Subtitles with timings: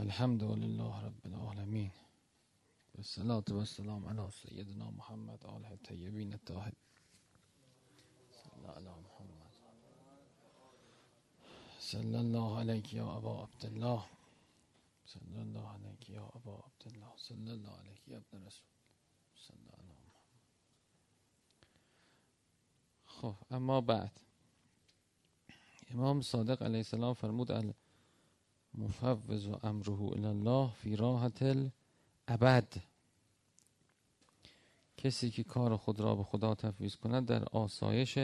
[0.00, 1.90] الحمد لله رب العالمين
[2.94, 6.84] والصلاة والسلام على سيدنا محمد آله الطيبين الطاهرين
[8.32, 9.52] صلى على محمد
[11.80, 14.06] صلى الله عليك يا أبا عبد الله
[15.06, 18.72] صلى الله عليك يا أبا عبد الله صلى الله عليك يا ابن رسول
[19.36, 20.44] صلى الله محمد
[23.06, 24.10] خب اما بعد
[25.94, 27.50] امام صادق علیه السلام فرمود
[28.74, 32.72] مفوض و امره الله فی راحت الابد.
[34.96, 38.18] کسی که کار خود را به خدا تفویض کند در آسایش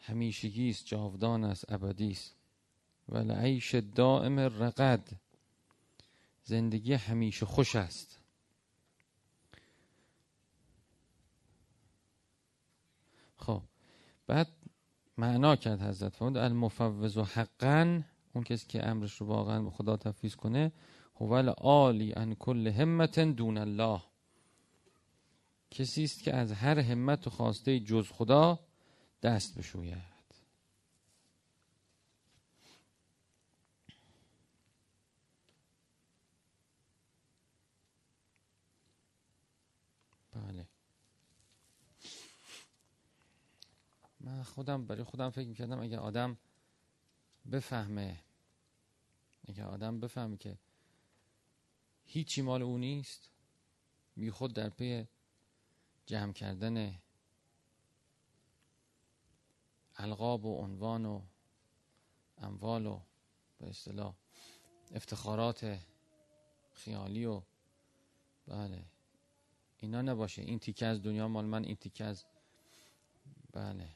[0.00, 2.34] همیشگی است جاودان است ابدی است.
[3.08, 5.08] و لعیش دائم رقد.
[6.44, 8.18] زندگی همیشه خوش است.
[13.36, 13.62] خب
[14.26, 14.48] بعد
[15.18, 20.36] معنا کرد حضرت فرمود المفوض حقا اون کسی که امرش رو واقعا به خدا تفویض
[20.36, 20.72] کنه
[21.16, 24.02] هو عالی ان کل همت دون الله.
[25.70, 28.60] کسی است که از هر همت و خواسته جز خدا
[29.22, 30.12] دست بشوید.
[40.32, 40.66] بله.
[44.20, 46.38] من خودم برای خودم فکر می‌کردم اگر آدم
[47.50, 48.20] بفهمه.
[49.48, 50.58] اگر آدم بفهمه که
[52.04, 53.30] هیچی مال او نیست
[54.16, 55.06] بی خود در پی
[56.06, 56.98] جمع کردن
[59.96, 61.22] القاب و عنوان و
[62.38, 63.00] اموال و
[63.58, 64.14] به اصطلاح
[64.94, 65.78] افتخارات
[66.72, 67.42] خیالی و
[68.46, 68.84] بله
[69.78, 70.42] اینا نباشه.
[70.42, 72.24] این تیکه از دنیا مال من این تیکه از
[73.52, 73.88] بله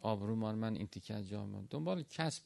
[0.00, 2.42] آبرو مال من این تیکه از جامعه دنبال کسب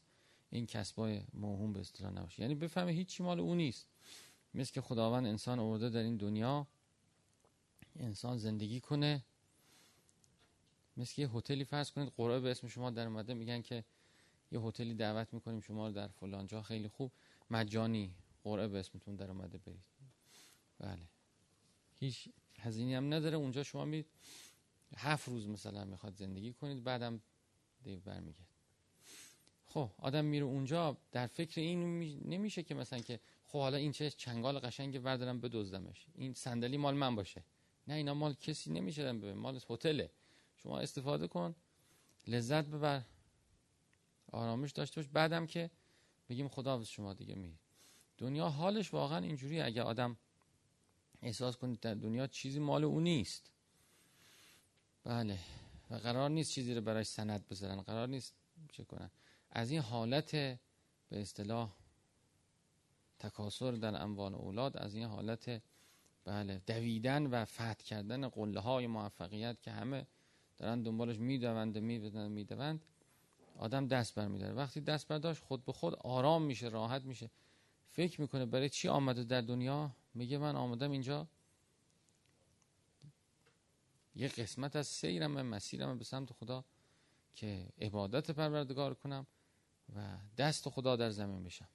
[0.50, 2.42] این کسبای موهوم به اصطلاح نباشه.
[2.42, 3.86] یعنی بفهمه هیچی مال او نیست.
[4.54, 6.66] مثل که خداوند انسان آورده در این دنیا
[7.96, 9.24] انسان زندگی کنه.
[10.96, 13.84] مثل یه هتلی فرض کنید قرعه به اسم شما در اومده میگن که
[14.52, 17.12] یه هتلی دعوت می‌کنیم شما رو در فلان جا خیلی خوب.
[17.50, 18.14] مجانی
[18.44, 19.84] قرعه به اسمتون در اومده برید.
[20.78, 21.08] بله.
[21.94, 23.36] هیچ هزینه هم نداره.
[23.36, 24.04] اونجا شما می
[24.96, 27.20] هفت روز مثلا می‌خواد زندگی کنید بعدم
[27.82, 28.55] دیو برمیگرد.
[29.76, 34.10] خب آدم میره اونجا در فکر این نمیشه که مثلا که خب حالا این چه
[34.10, 36.06] چنگال قشنگ بردارم بدزدمش.
[36.14, 37.44] این صندلی مال من باشه.
[37.88, 39.12] نه اینا مال کسی نمیشه.
[39.12, 40.10] به مال هتله.
[40.56, 41.54] شما استفاده کن.
[42.26, 43.02] لذت ببر.
[44.32, 45.10] آرامش داشته باش.
[45.12, 45.70] بعدم که
[46.28, 47.58] بگیم خدا شما دیگه می
[48.18, 50.16] دنیا حالش واقعا اینجوری اگه آدم
[51.22, 53.50] احساس کنید در دنیا چیزی مال او نیست.
[55.04, 55.38] بله.
[55.90, 57.80] و قرار نیست چیزی رو برای سند بذارن.
[57.80, 58.34] قرار نیست
[58.72, 59.10] چه کنن.
[59.56, 60.60] از این حالت به
[61.10, 61.72] اصطلاح
[63.18, 65.62] تکاسر در اموال اولاد از این حالت
[66.24, 70.06] بله دویدن و فتح کردن قله های موفقیت که همه
[70.56, 72.80] دارن دنبالش می‌دوند می‌دوند می‌دوند
[73.58, 77.30] آدم دست بر میداره وقتی دست برداشت خود به خود آرام میشه راحت میشه.
[77.88, 81.28] فکر می‌کنه برای چی آمده در دنیا؟ میگه من آمدم اینجا.
[84.14, 86.64] یه قسمت از سیرم مسیرم به سمت خدا
[87.34, 89.26] که عبادت پروردگار کنم.
[89.94, 91.68] و دست خدا در زمین بشم.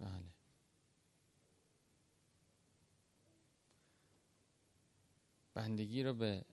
[0.00, 0.24] بله.
[5.54, 6.44] بندگی رو به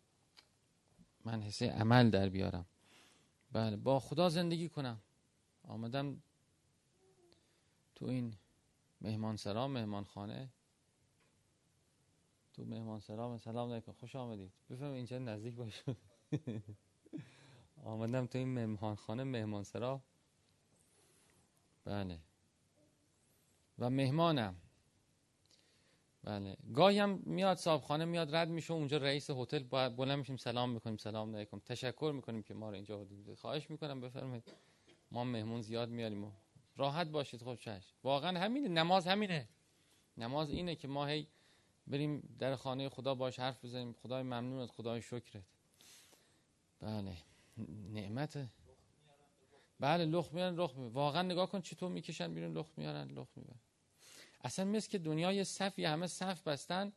[1.25, 2.65] من حسه عمل در بیارم.
[3.51, 5.01] بله با خدا زندگی کنم.
[5.63, 6.21] آمدم
[7.95, 8.37] تو این
[9.01, 10.49] مهمان سرا مهمان خانه
[12.53, 14.51] تو مهمان سرا سلام علیکم خوش آمدید.
[14.69, 15.95] بفهم اینجا نزدیک باشه
[17.85, 20.01] آمدم تو این مهمان خانه مهمان سرا.
[21.85, 22.19] بله.
[23.79, 24.55] و مهمانم.
[26.23, 26.57] بله.
[26.73, 30.97] گاهی هم میاد صاحب خانه میاد رد میشه اونجا رئیس هتل بلند میشیم سلام می‌کنیم
[30.97, 31.59] سلام علیکم.
[31.59, 34.53] تشکر می‌کنیم که ما رو اینجا بودید خواهش می‌کنم بفرمایید.
[35.11, 36.31] ما مهمون زیاد میاریم و
[36.77, 37.43] راحت باشید.
[37.43, 38.67] خب چش واقعا همینه.
[38.67, 39.49] نماز همینه.
[40.17, 41.27] نماز اینه که ما هی
[41.87, 43.93] بریم در خانه خدا باش حرف بزنیم.
[43.93, 45.43] خدای ممنونت خدای شکرت.
[46.79, 47.17] بله.
[47.93, 48.47] نعمت
[49.79, 50.93] بله لخ میارن لخ میارن.
[50.93, 53.59] واقعا نگاه کن چطور می‌کشن بیرون لخ میارن لخ میارن.
[54.41, 56.93] اصلا مثل که دنیای صفی همه صف بستن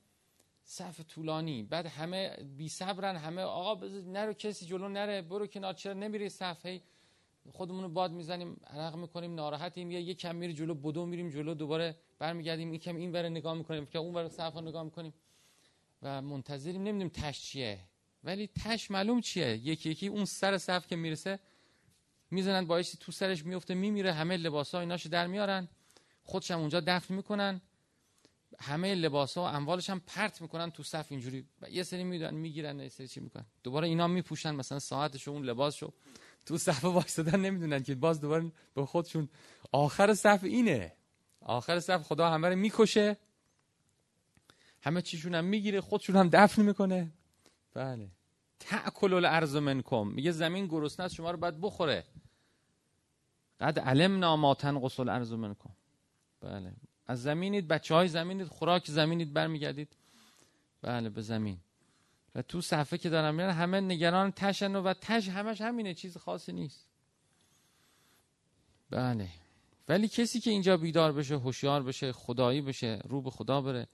[0.62, 1.62] صف طولانی.
[1.62, 6.66] بعد همه بی صبرن همه آقا نرو کسی جلو نره برو کنار چرا نمیری صف؟
[6.66, 6.82] هی
[7.52, 9.90] خودمون رو باد می‌زنیم عرق می‌کنیم ناراحتیم.
[9.90, 12.75] یا یک کم میری جلو بدو میریم جلو دوباره برمیگردیم.
[12.75, 15.14] یکم این ور نگاه می‌کنیم که اون ور صف نگاه می‌کنیم.
[16.02, 16.82] و منتظریم.
[16.82, 17.78] نمی‌دونیم تش چیه.
[18.25, 21.38] ولی تش معلوم چیه؟ یکی یکی اون سر صف که می‌رسه
[22.31, 25.69] می‌زنن باعث تو سرش میفته میمیره همه لباس ها ایناشو در میارن.
[26.23, 27.61] خودش هم اونجا دفن می‌کنن.
[28.61, 31.47] همه لباس ها و اموالش هم پرت می‌کنن تو صف اینجوری.
[31.70, 33.47] یه سری میدن می‌گیرن یه سری چی می‌کنن.
[33.62, 35.93] دوباره اینا میپوشن مثلا ساعتشو اون لباسشو
[36.47, 39.29] تو صف وایسادن نمی‌دونن که باز دوباره به خودشون.
[39.73, 40.93] آخر صف اینه.
[41.41, 43.17] آخر صف خدا همه رو می‌کشه.
[44.82, 47.12] همه چیشون هم می‌گیره خودشون هم دفن می‌کنه.
[47.75, 48.11] بله.
[48.61, 50.06] تأکل الارض منکم.
[50.06, 52.05] میگه زمین گرسنه است شما رو باید بخوره.
[53.61, 55.70] قد علمنا ما تنقص الارض منکم.
[56.41, 56.73] بله.
[57.06, 59.97] از زمینید بچه های زمینید خوراک زمینید برمیگردید.
[60.82, 61.59] بله به زمین.
[62.35, 66.53] و تو صفحه که دارم میرن همه نگران تشن و تش همش همینه چیز خاصی
[66.53, 66.87] نیست.
[68.91, 69.29] بله.
[69.88, 73.87] ولی کسی که اینجا بیدار بشه هوشیار بشه خدایی بشه رو به خدا بره.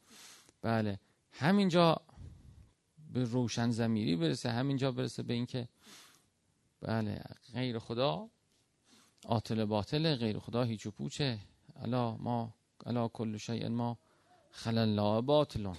[0.63, 1.01] بله.
[1.33, 2.01] همینجا
[3.15, 5.69] به روشن زمیری برسه همینجا برسه به اینکه
[6.81, 7.23] بله
[7.55, 8.29] غیر خدا
[9.27, 11.39] آتل باطل غیر خدا هیچ و پوچه.
[11.77, 12.55] الا ما
[12.87, 13.99] الا کل شیء ما
[14.51, 15.77] خلال الله باطلون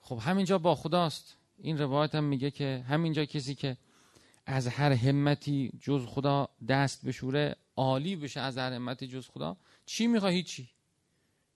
[0.00, 1.36] خب همینجا با خداست.
[1.58, 3.76] این روایت هم میگه که همینجا کسی که
[4.46, 9.56] از هر همتی جز خدا دست بشوره عالی بشه از هر همتی جز خدا
[9.86, 10.68] چی می‌خواه هیچی.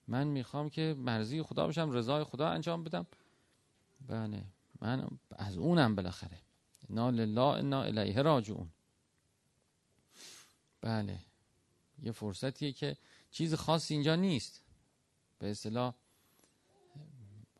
[0.09, 3.07] من می‌خوام که مرزی خدا بشم رضای خدا انجام بدم.
[4.09, 4.45] بله.
[4.85, 6.39] من از اونم بالاخره.
[6.91, 8.71] انا لله انا الیه راجعون.
[10.81, 11.19] بله.
[12.03, 12.97] یه فرصتیه که
[13.31, 14.63] چیز خاصی اینجا نیست.
[15.39, 15.95] به اصطلاح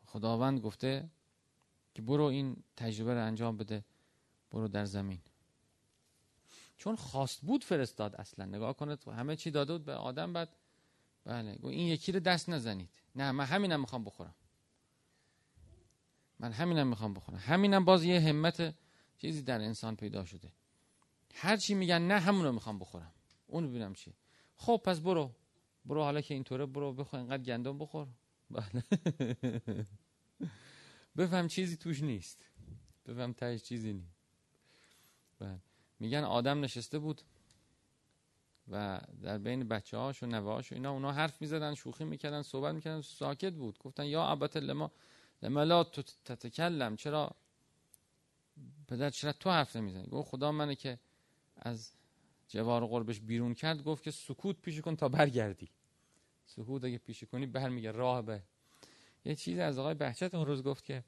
[0.05, 1.09] خداوند گفته
[1.93, 3.83] که برو این تجربه رو انجام بده
[4.51, 5.21] برو در زمین.
[6.77, 8.45] چون خواست بود فرستاد اصلا.
[8.45, 10.49] نگاه کنید همه چی داده بود به آدم بعد
[11.23, 12.89] بله این یکی رو دست نزنید.
[13.15, 14.35] نه من همینم می‌خوام بخورم.
[16.39, 18.75] من همینم می‌خوام بخورم همینم باز یه همت
[19.17, 20.51] چیزی در انسان پیدا شده.
[21.33, 23.11] هر چی میگن نه همون رو می‌خوام بخورم.
[23.47, 24.13] اون ببینم چی
[24.57, 25.31] خب پس برو.
[25.85, 28.07] برو حالا که اینطوره برو بخور اینقدر گندم بخور.
[28.51, 28.83] بله.
[31.17, 32.45] بفهم چیزی توش نیست.
[33.05, 34.15] بفهم تهش چیزی نیست.
[35.39, 35.59] بله.
[35.99, 37.21] میگن آدم نشسته بود
[38.71, 42.41] و در بین بچه هاش و نوه هاش و اینا اونا حرف می‌زدن شوخی می‌کردن
[42.41, 43.79] صحبت می‌کردن ساکت بود.
[43.79, 44.91] گفتن یا عبت لما
[45.41, 45.83] لما لا
[46.25, 47.35] تتکلم چرا؟
[48.87, 50.99] پدر چرا تو حرف نمی‌زنی؟ گفت خدا منه که
[51.55, 51.91] از
[52.47, 55.69] جوار قربش بیرون کرد گفت که سکوت پیش کن تا برگردی.
[56.45, 58.43] سکوت اگه پیش کنی برمیگه راه به.
[59.25, 61.03] یه چیزی از آقای بهچت اون روز گفت که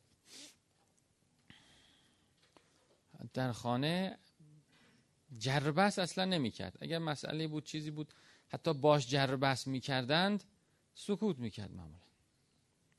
[3.33, 4.19] در خانه
[5.37, 6.77] جربس اصلا نمی‌کرد.
[6.81, 8.13] اگر مسئله بود چیزی بود
[8.47, 10.43] حتی باش جربس می‌کردند
[10.95, 12.07] سکوت می‌کرد معمولا.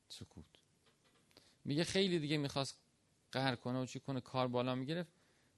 [0.08, 0.57] سکوت.
[1.68, 2.78] میگه خیلی دیگه می‌خواست
[3.32, 5.12] قهر کنه و چی کنه کار بالا می‌گرفت.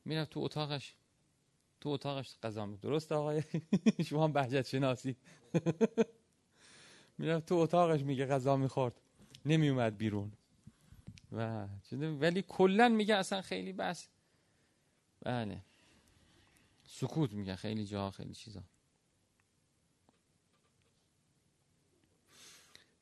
[0.05, 0.95] می‌رفت تو اتاقش.
[1.81, 3.43] تو اتاقش قضا می درست آقای؟
[4.07, 5.17] شما هم بهجت شناسی.
[7.19, 9.01] می‌رفت تو اتاقش میگه غذا می‌خورد.
[9.47, 10.33] نمیومد بیرون.
[11.33, 14.09] و ولی کلا میگه اصلا خیلی بس.
[15.21, 15.61] بله.
[16.85, 18.63] سکوت میگه خیلی جا خیلی چیزا.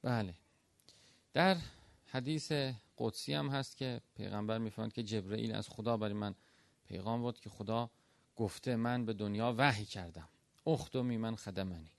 [0.02, 0.34] بله.
[1.32, 1.56] در
[2.06, 2.52] حدیث
[2.98, 6.34] قدسی هم هست که پیغمبر می‌فهمد که جبرئیل از خدا برای من
[6.84, 7.90] پیغام بود که خدا
[8.36, 10.28] گفته من به دنیا وحی کردم.
[10.66, 11.92] اختمی من خدمنی.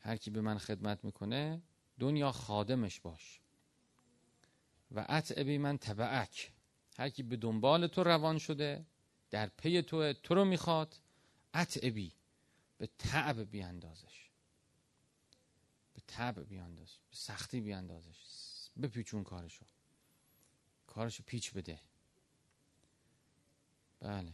[0.00, 1.62] هر کی به من خدمت می‌کنه
[1.98, 3.40] دنیا خادمش باش.
[4.90, 6.52] و اتعبی من تبعک.
[6.98, 8.86] هر کی به دنبال تو روان شده
[9.30, 11.00] در پی تو تو رو می‌خواد
[11.54, 12.12] اتعبی
[12.78, 14.30] به تعب بیاندازش.
[15.94, 18.16] به تعب بیانداز به سختی بیاندازش.
[18.82, 19.64] بپیچون کارشو.
[20.88, 21.80] کارشو پیچ بده.
[24.00, 24.32] بله.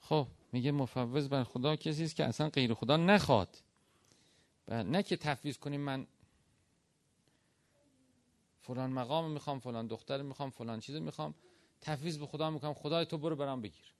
[0.00, 3.62] خب میگه مفوض بر خدا کسی است که اصلا غیر خدا نخواد.
[4.66, 6.06] بله نه که تفویض کنیم من
[8.60, 11.34] فلان مقام می‌خوام فلان دختر می‌خوام فلان چیز می‌خوام.
[11.80, 13.94] تفویض به خدا می‌کنم خدای تو برو برام بگیر.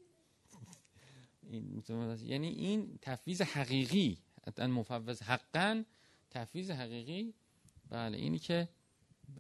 [1.43, 1.83] این
[2.23, 4.19] یعنی این تفویض حقیقی.
[4.59, 5.85] مفوض حقا
[6.31, 7.35] تفویض حقیقی.
[7.89, 8.69] بله اینی که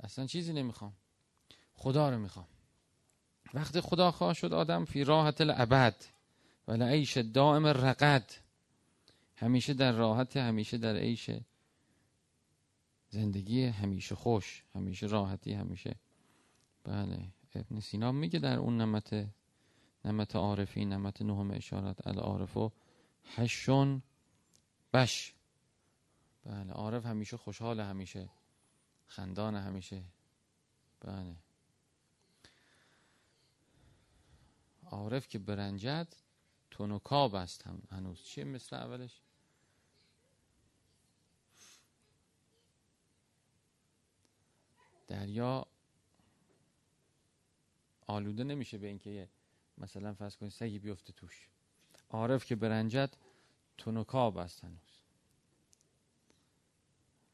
[0.00, 0.92] اصلا چیزی نمی‌خوام.
[1.82, 2.46] خدا رو می‌خوام.
[3.54, 6.04] وقتی خدا خواه شد آدم فی راحت الابد
[6.68, 8.32] و عیش دائم رقد
[9.36, 11.30] همیشه در راحت همیشه در عیش
[13.08, 15.96] زندگی همیشه خوش همیشه راحتی همیشه.
[16.84, 19.26] بله ابن سینا میگه در اون نمت
[20.04, 22.72] نمت عارفی نمت نهم اشارت العارف و
[23.36, 24.02] هشون
[24.92, 25.34] بش.
[26.44, 28.28] بله عارف همیشه خوشحال همیشه
[29.06, 30.02] خندان همیشه.
[31.00, 31.36] بله.
[34.92, 36.08] عارف که برنجد
[36.70, 38.22] تونوکاب است هم هنوز.
[38.22, 39.20] چیه مثل اولش؟
[45.06, 45.66] دریا
[48.06, 49.28] آلوده نمیشه به اینکه
[49.78, 51.48] مثلا فرض کنید سگی بیفته توش.
[52.10, 53.16] عارف که برنجد
[53.78, 55.00] تونوکاب است هنوز.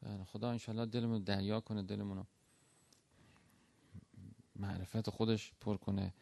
[0.01, 2.23] بله، خدا انشالله دلمون دریا کنه دلمونو
[4.55, 6.13] معرفت خودش پر کنه.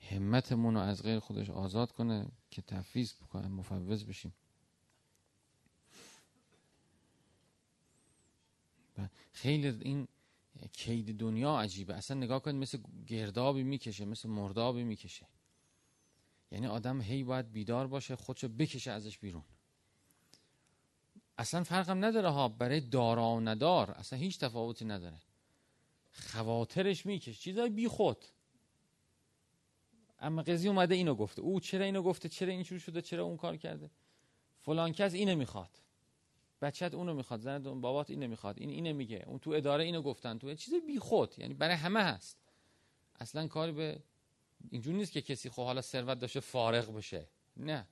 [0.00, 4.34] همتمون رو از غیر خودش آزاد کنه که تفویض بکنه مفوض بشیم.
[9.32, 10.08] خیلی این
[10.72, 11.94] کید دنیا عجیبه.
[11.94, 15.26] اصلا نگاه کنید مثل گردابی می‌کشه مثل مردابی می‌کشه.
[16.52, 19.44] یعنی آدم هی باید بیدار باشه خودشو بکشه ازش بیرون.
[21.38, 25.20] اصلا فرقم نداره ها برای دارا و ندار اصلا هیچ تفاوتی نداره.
[26.12, 28.24] خواترش می‌کشه چیزای بی خود
[30.20, 31.42] اما قضی اومده اینو گفته.
[31.42, 33.90] او چرا اینو گفته؟ چرا این شده؟ چرا اون کار کرده؟
[34.60, 35.70] فلان کس اینو می‌خواد.
[36.62, 37.40] بچت اونو می‌خواد.
[37.40, 38.58] زن بابات اینو می‌خواد.
[38.58, 39.24] این اینو میگه.
[39.26, 40.38] اون تو اداره اینو گفتن.
[40.38, 42.38] تو چیز بی خود یعنی برای همه هست.
[43.20, 44.02] اصلا کار به
[44.70, 47.28] اینجور نیست که کسی خب حالا ثروت داشته فارغ بشه.
[47.56, 47.86] نه.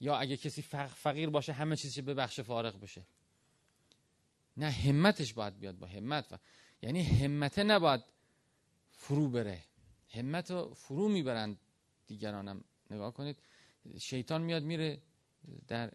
[0.00, 3.02] یا اگه کسی فقیر باشه همه چیزش بخش فارغ بشه.
[4.56, 6.32] نه همتش باید بیاد با همت.
[6.32, 6.38] و
[6.82, 8.04] یعنی همته نباید
[8.92, 9.64] فرو بره.
[10.10, 11.58] همت رو فرو می‌برند
[12.06, 12.64] دیگرانم.
[12.90, 13.42] نگاه کنید
[13.98, 15.02] شیطان میاد میره
[15.68, 15.92] در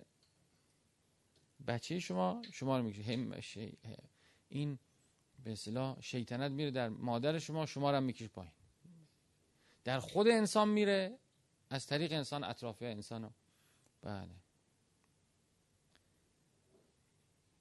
[1.68, 3.14] بچه شما شما رو می‌کشه.
[3.14, 3.42] هم
[4.50, 4.80] این
[5.44, 8.54] به اصطلاح شیطنت میره در مادر شما شما رو هم می‌کشه پایین.
[9.84, 11.20] در خود انسان میره
[11.70, 13.32] از طریق انسان اطرافی انسان رو.
[14.02, 14.36] بله.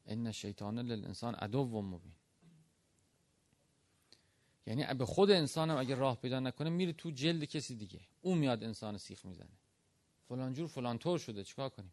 [0.07, 2.13] ان شیطان للانسان عدو و مبین.
[4.67, 8.01] یعنی به خود انسان هم اگه راه پیدا نکنه میره تو جلد کسی دیگه.
[8.21, 9.59] اون میاد انسان سیخ می‌زنه.
[10.29, 11.93] فلان جور فلان طور شده چیکار کنیم؟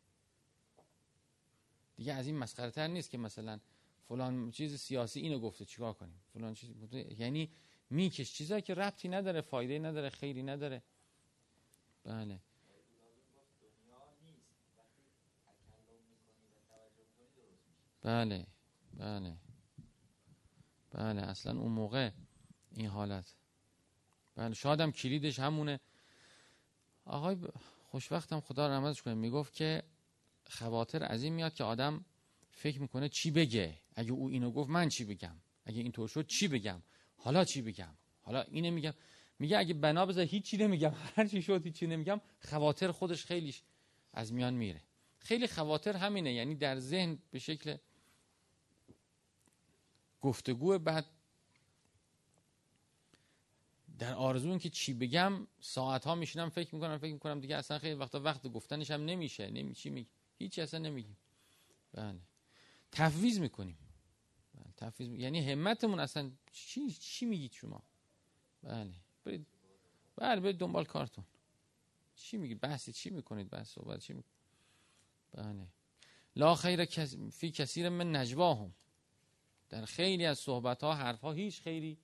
[1.95, 3.59] دیگه از این مسخره تر نیست که مثلا
[4.07, 6.69] فلان چیز سیاسی اینو گفته چیکار کنیم؟ فلان چیز
[7.17, 7.49] یعنی
[7.89, 10.83] میکش چیزایی که ربطی نداره فایده نداره خیری نداره.
[12.03, 12.39] بله.
[18.01, 18.47] بله.
[18.93, 19.37] بله.
[20.91, 21.21] بله.
[21.21, 22.11] اصلا اون موقع
[22.71, 23.35] این حالت.
[24.35, 25.79] بله شاید هم کلیدش همونه.
[27.05, 27.37] آقای
[27.83, 29.83] خوشوقتم خدا رحمتش کنه می‌گفت که
[30.45, 32.05] خواطر از این میاد که آدم
[32.51, 33.77] فکر می‌کنه چی بگه.
[33.95, 35.35] اگه او اینو گفت من چی بگم؟
[35.65, 36.83] اگه اینطور شد چی بگم؟
[37.17, 38.93] حالا چی بگم؟ حالا اینه میگم.
[39.39, 43.63] میگه اگه بنا بذار هیچی نمیگم هر چی شد هیچی نمیگم خواطر خودش خیلیش
[44.13, 44.81] از میان میره.
[45.17, 47.77] خیلی خواطر همینه یعنی در ذهن به شکل
[50.21, 51.05] گفتگو بعد
[54.01, 57.93] در آرزو که چی بگم ساعت ها میشینم فکر می‌کنم فکر می‌کنم دیگه اصلا خیلی
[57.93, 59.49] وقتا وقت گفتنش هم نمیشه.
[59.49, 61.17] نمیچی میگی؟ هیچ اصلا نمیگیم.
[61.93, 62.19] بله.
[62.91, 63.77] تفویض می‌کنیم.
[64.55, 64.73] بله.
[64.77, 67.83] تفویض یعنی همتمون اصلا چی چی میگید شما؟
[68.63, 68.93] بله.
[69.23, 69.47] برید.
[70.15, 71.25] بله برید دنبال کارتون.
[72.15, 74.41] چی میگید؟ بحثی چی می‌کنید؟ بحث صحبت چی می‌کنید
[75.31, 75.67] بله.
[76.35, 76.85] لا خیر
[77.31, 78.73] فی کثیر من نجواهم.
[79.69, 81.97] در خیلی از صحبت ها حرف ها هیچ خیری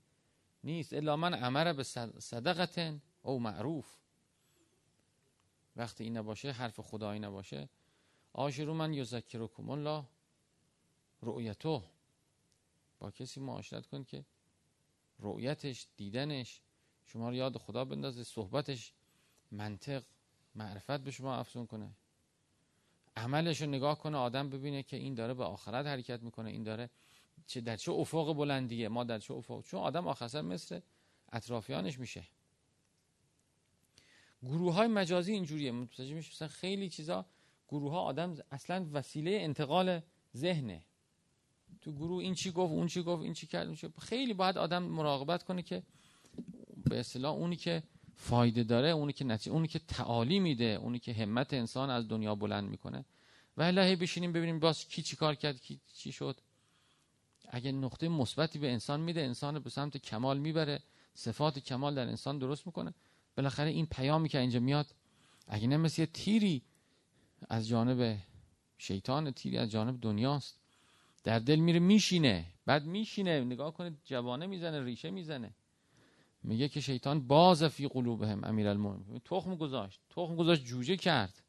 [0.68, 0.94] نیست.
[0.94, 1.84] الا من امر به
[2.20, 3.02] صدقتن.
[3.22, 3.96] او معروف.
[5.76, 7.70] وقتی این نباشه حرف خدایی نباشه.
[8.34, 10.04] آشرو من یذکرکم الله
[11.22, 11.84] رؤیتو
[13.00, 14.26] با کسی معاشرت کن که
[15.20, 16.62] رؤیتش دیدنش
[17.06, 18.94] شما رو یاد خدا بندازه صحبتش
[19.52, 20.04] منطق
[20.56, 21.90] معرفت به شما افزون کنه.
[23.16, 26.90] عملش رو نگاه کنه آدم ببینه که این داره به آخرت حرکت می‌کنه این داره
[27.48, 30.80] چه در چه افق بلندیه؟ ما در چه افق چون آدم آخر مثل
[31.32, 32.28] اطرافیانش میشه.
[34.44, 35.72] گروه های مجازی اینجوریه.
[35.72, 37.26] متوجه میشه مثلا خیلی چیزا
[37.70, 40.02] گروه ها آدم اصلا وسیله انتقال
[40.36, 40.84] ذهنه.
[41.82, 45.44] تو گروه این چی گفت اون چی گفت این چی کرد خیلی باید آدم مراقبت
[45.44, 45.84] کنه که
[46.90, 47.84] به اصطلاح اونی که
[48.16, 52.36] فایده داره اونی که نتیجه اونی که تعالی میده اونی که همت انسان از دنیا
[52.36, 53.06] بلند می‌کنه.
[53.58, 56.42] و الهی بشینیم ببینیم باز کی چی کار کرد کی چی شد.
[57.48, 60.80] اگه نقطه مثبتی به انسان میده انسان به سمت کمال می‌بره.
[61.14, 62.94] صفات کمال در انسان درست می‌کنه.
[63.38, 64.96] بالاخره این پیامی که اینجا میاد
[65.48, 66.62] اگه نه مثل تیری
[67.50, 68.18] از جانب
[68.78, 70.60] شیطان تیری از جانب دنیاست.
[71.24, 72.46] در دل میره میشینه.
[72.66, 75.56] بعد میشینه نگاه کنید جوانه می‌زنه ریشه می‌زنه.
[76.44, 80.02] میگه که شیطان باز فی قلوبهم امیرالمومنین تخم گذاشت.
[80.10, 81.42] تخم گذاشت جوجه کرد.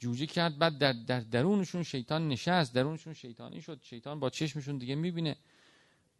[0.00, 4.94] جوجه کرد بعد در, در درونشون شیطان نشست درونشون شیطانی شد شیطان با چشمشون دیگه
[4.94, 5.36] می‌بینه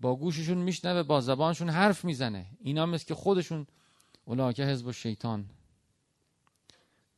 [0.01, 2.47] با گوششون میشنوه با زبانشون حرف می‌زنه.
[2.61, 3.67] اینا مثل که خودشون
[4.25, 5.51] اولاکه حزب و شیطان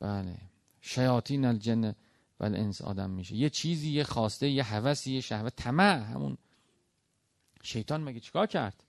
[0.01, 0.37] بله.
[0.81, 1.85] شیاطین الجن
[2.41, 3.35] و الانس آدم میشه.
[3.35, 5.57] یه چیزی یه خواسته یه هوسی یه شهوت.
[5.57, 6.03] طمع.
[6.03, 6.39] همون
[7.63, 8.85] شیطان مگه چیکار کرد؟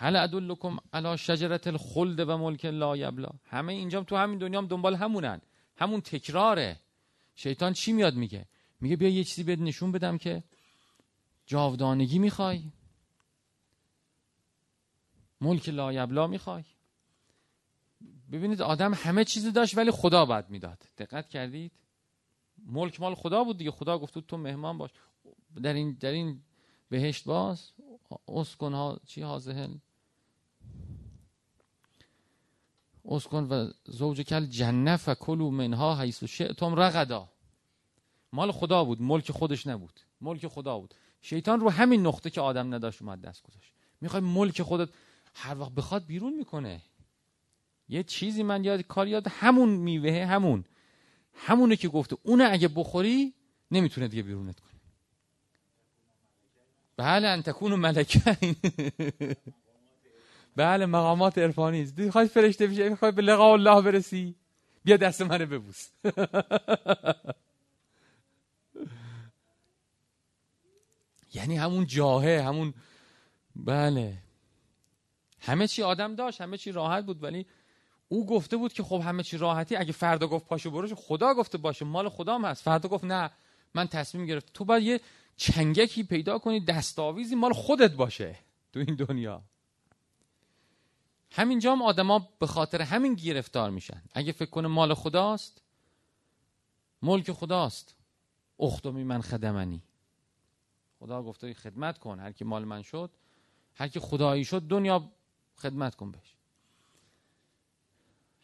[0.00, 4.66] هل ادلکم علی شجرت الخلد و ملک لا یبلا؟ همه اینجا تو همین دنیا هم
[4.66, 5.40] دنبال همونن.
[5.76, 6.80] همون تکراره.
[7.34, 8.46] شیطان چی میاد میگه؟
[8.80, 10.42] میگه بیا یه چیزی بهت نشون بدم که
[11.46, 12.62] جاودانگی می‌خوای.
[15.40, 16.64] ملک لا یبلا می‌خوای.
[18.32, 20.78] ببینید آدم همه چیزی داشت ولی خدا بعد می‌داد.
[20.98, 21.72] دقت کردید؟
[22.66, 23.70] ملک مال خدا بود دیگه.
[23.70, 24.90] خدا گفت تو مهمان باش.
[25.62, 26.42] در این در این
[26.88, 27.70] بهشت باز.
[28.28, 29.74] اسکن ها چی هازهل
[33.08, 37.28] اسکن و زوج کل جنف و کلو منها حیث شئتم رغدا.
[38.32, 40.94] مال خدا بود ملک خودش نبود ملک خدا بود.
[41.22, 43.72] شیطان رو همین نقطه که آدم نداشت اومد دست گذاشت.
[44.00, 44.88] می‌خوای ملک خودت
[45.34, 46.82] هر وقت بخواد بیرون می‌کنه.
[47.88, 50.64] یه چیزی من یاد کار یاد همون میوه همون.
[51.34, 53.34] همونه که گفته اونه اگه بخوری
[53.70, 54.80] نمی‌تونه دیگه بیرونت کنه.
[56.96, 58.22] بله انتکون و ملکین.
[60.56, 61.98] بله مقامات عرفانی است.
[61.98, 64.34] می‌خوای فرشته بشی می‌خوای به لقاء الله برسی.
[64.84, 65.88] بیا دست منو ببوس.
[71.34, 72.74] یعنی همون جاهه همون
[73.56, 74.18] بله.
[75.40, 77.46] همه چی آدم داشت همه چی راحت بود ولی
[78.08, 81.58] او گفته بود که خب همه چی راحتی اگه فردا گفت پاشو برو خدا گفته
[81.58, 82.62] باشه مال خدام هست.
[82.62, 83.30] فردا گفت نه
[83.74, 85.00] من تصمیم گرفت تو باید یه
[85.36, 88.36] چنگکی پیدا کنی دستاویزی مال خودت باشه
[88.72, 89.42] تو این دنیا.
[91.30, 94.02] همینجا هم آدما به خاطر همین گرفتار میشن.
[94.14, 95.62] اگه فکر کنه مال خداست
[97.02, 97.94] ملک خداست.
[98.60, 99.82] اختمی من خدمنی.
[100.98, 103.10] خدا گفته خدمت کن هر کی مال من شد
[103.74, 105.12] هر کی خدایی شد دنیا
[105.56, 106.34] خدمت کن بهش.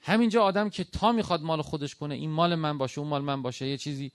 [0.01, 3.43] همینجا آدم که تا می‌خواد مال خودش کنه این مال من باشه اون مال من
[3.43, 4.13] باشه یه چیزی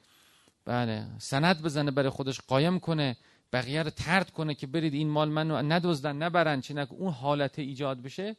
[0.65, 3.17] بله سند بزنه برای خودش قایم کنه
[3.53, 8.01] بقیه رو ترد کنه که برید این مال منو ندزدن نبرن چه اون حالت ایجاد
[8.01, 8.36] بشه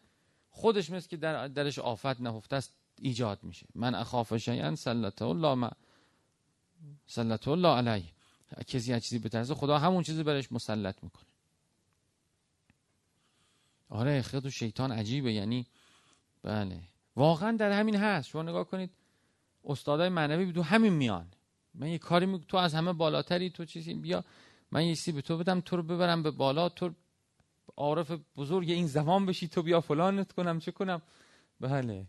[0.50, 3.66] خودش مثل که در درش آفت نهفته است ایجاد میشه.
[3.74, 5.70] من اخاف شیئا سلط الله ما
[7.06, 8.12] سلط الله علیه.
[8.66, 11.24] کسی چیزی بترسه خدا همون چیزی برش مسلط می‌کنه.
[13.88, 15.66] آره خود شیطان عجیبه یعنی
[16.42, 16.80] بله.
[17.16, 18.28] واقعا در همین هست.
[18.28, 18.90] شما نگاه کنید
[19.64, 21.26] استادای معنوی تو همین میان.
[21.74, 22.44] من یه کاری می...
[22.48, 24.24] تو از همه بالاتری تو چیزی بیا
[24.70, 26.90] من یه چیزی به تو بدم تو رو ببرم به بالا تو
[27.80, 31.02] عارف بزرگ این زمان بشی تو بیا فلانت کنم چه کنم؟
[31.60, 32.06] بله.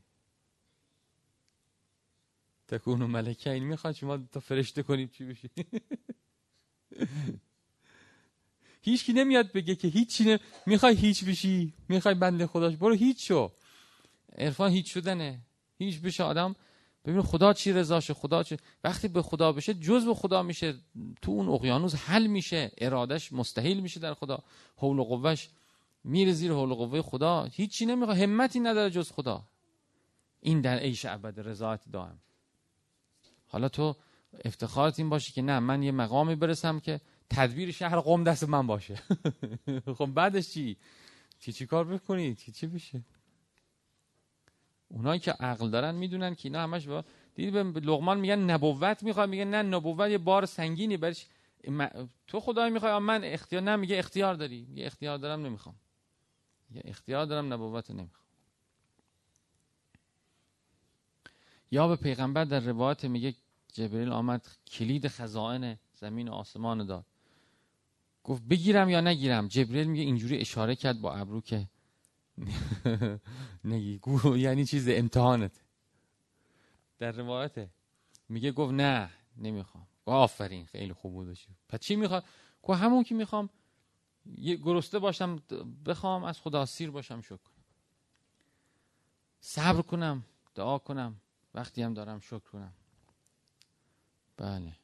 [2.68, 5.50] تکون و ملکه این می‌خواد شما تا فرشته کنید چی بشی؟
[8.82, 12.76] هیچ کی نمیاد بگه که هیچی نه می‌خوای هیچ بشی می‌خوای بنده خداش.
[12.76, 13.52] برو هیچ شو.
[14.38, 15.42] عرفان هیچ شدنه.
[15.78, 16.56] هیچ بشه آدم.
[17.06, 20.74] ببین خدا چی رضاشه خدا چی وقتی به خدا بشه جز به خدا میشه.
[21.22, 24.44] تو اون اقیانوس حل میشه ارادش مستحیل میشه در خدا.
[24.76, 25.50] حول و قوهش
[26.04, 27.44] میره زیر حول قوه خدا.
[27.44, 29.44] هیچی نمی‌خواد همتی نداره جز خدا.
[30.40, 32.20] این در عیش ابد رضایت دائم.
[33.48, 33.96] حالا تو
[34.46, 38.68] افتخارت این باشه که نه من یه مقامی برسم که تدبیر شهر قوم دست من
[38.68, 38.96] باشه.
[39.98, 40.78] خب بعدش چی؟
[41.40, 43.04] چی چی کار بکنی؟ چی چی بشه؟
[44.88, 47.04] اونایی که عقل دارن می‌دونن که اینا همش با
[47.36, 51.28] دید به لغمان میگن نبوت می‌خواد میگن نه نبوت یه بار سنگینی برش
[52.28, 54.68] تو خدای می‌خوای من اختیار نه میگه اختیار داری.
[54.76, 55.76] یه اختیار دارم نمی‌خوام.
[56.72, 58.26] یه اختیار دارم نبوت نمی‌خوام.
[61.72, 63.36] یا به پیغمبر در روایت میگه
[63.74, 67.06] جبریل آمد کلید خزائن زمین و آسمان داد.
[68.24, 71.70] گفت بگیرم یا نگیرم؟ جبریل میگه اینجوری اشاره کرد با ابرو که
[73.66, 74.00] نگی
[74.36, 75.62] یعنی چیز امتحانت.
[77.00, 77.70] در روایته
[78.30, 79.88] میگه گفت نه نمی‌خوام.
[80.06, 81.38] آفرین خیلی خوب بود
[81.70, 82.24] پس چی می‌خواد
[82.68, 83.50] که همون که می‌خوام
[84.38, 85.42] گرسته باشم
[85.86, 87.38] بخوام از خدا سیر باشم شکر.
[87.38, 87.64] کنم
[89.42, 91.22] صبر کنم دعا کنم
[91.54, 92.74] وقتی هم دارم شکر کنم.
[94.38, 94.76] بله.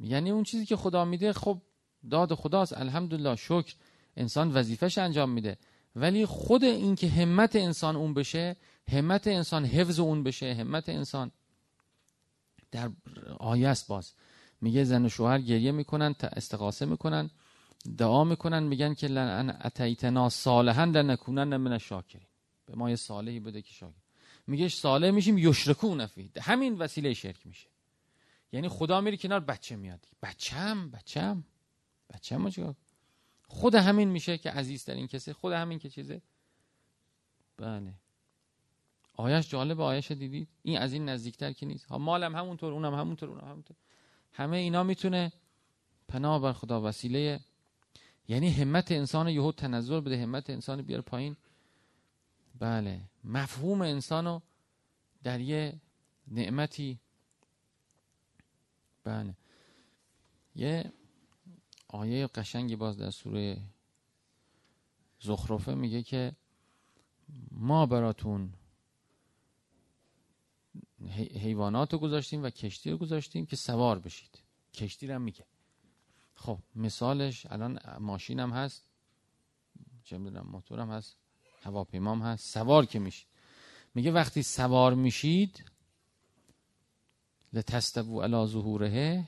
[0.00, 1.62] یعنی اون چیزی که خدا میده خب
[2.10, 3.74] داد خداست الحمدلله شکر.
[4.16, 5.58] انسان وظیفش انجام میده.
[5.96, 8.56] ولی خود این که همت انسان اون بشه
[8.88, 11.30] همت انسان حفظ اون بشه همت انسان
[12.70, 12.90] در
[13.38, 14.12] آیه است باز.
[14.62, 17.30] میگه زن و شوهر گریه می‌کنن استقاسه می‌کنن
[17.98, 22.26] دعا می‌کنن میگن که لن اتیتنا صالحا نکنن من الشاکرین.
[22.66, 24.02] به ما یه صالحی بده که شاکر.
[24.46, 26.30] میگه صالح میشیم یشرکون فی.
[26.40, 27.68] همین وسیله شرک میشه.
[28.52, 30.06] یعنی خدا میره کنار بچه میاد.
[30.22, 31.44] بچم بچم.
[32.14, 32.74] بچم چیکار
[33.46, 36.22] خود همین میشه که عزیز این کسی خود همین که چیزه؟
[37.56, 37.94] بله.
[39.16, 41.84] آیش جالب آیش دیدید؟ این از این نزدیکتر که نیست.
[41.84, 43.76] ها مالم همونطور اونم همونطور اونم همونطور.
[44.32, 45.32] همه اینا می‌تونه
[46.08, 47.40] پناه بر خدا وسیله
[48.28, 51.36] یعنی همت انسان یهو تنزل بده همت انسان بیاره پایین.
[52.58, 54.40] بله مفهوم انسانو
[55.22, 55.80] در یه
[56.28, 56.98] نعمتی
[59.04, 59.36] بله.
[60.54, 60.92] یه
[61.88, 63.62] آیه قشنگی باز در سوره
[65.20, 66.32] زخرفه میگه که
[67.50, 68.54] ما براتون
[71.10, 74.42] حیوانات رو گذاشتیم و کشتی رو گذاشتیم که سوار بشید.
[74.74, 75.44] کشتی رو هم میگه
[76.34, 78.84] خب مثالش الان ماشین هم هست.
[80.04, 81.16] چه می‌دونم موتور هم هست.
[81.62, 82.54] هواپیمام هست.
[82.54, 83.28] سوار که میشید.
[83.94, 85.64] میگه وقتی سوار میشید
[87.52, 89.24] لتستبو علا ظهوره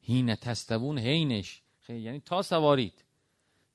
[0.00, 3.04] هین تستبون هینش خیلی یعنی تا سوارید.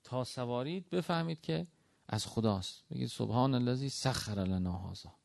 [0.03, 1.67] تا سوارید بفهمید که
[2.07, 2.83] از خداست.
[2.89, 5.24] بگید سبحان الذی سخر لنا هذا.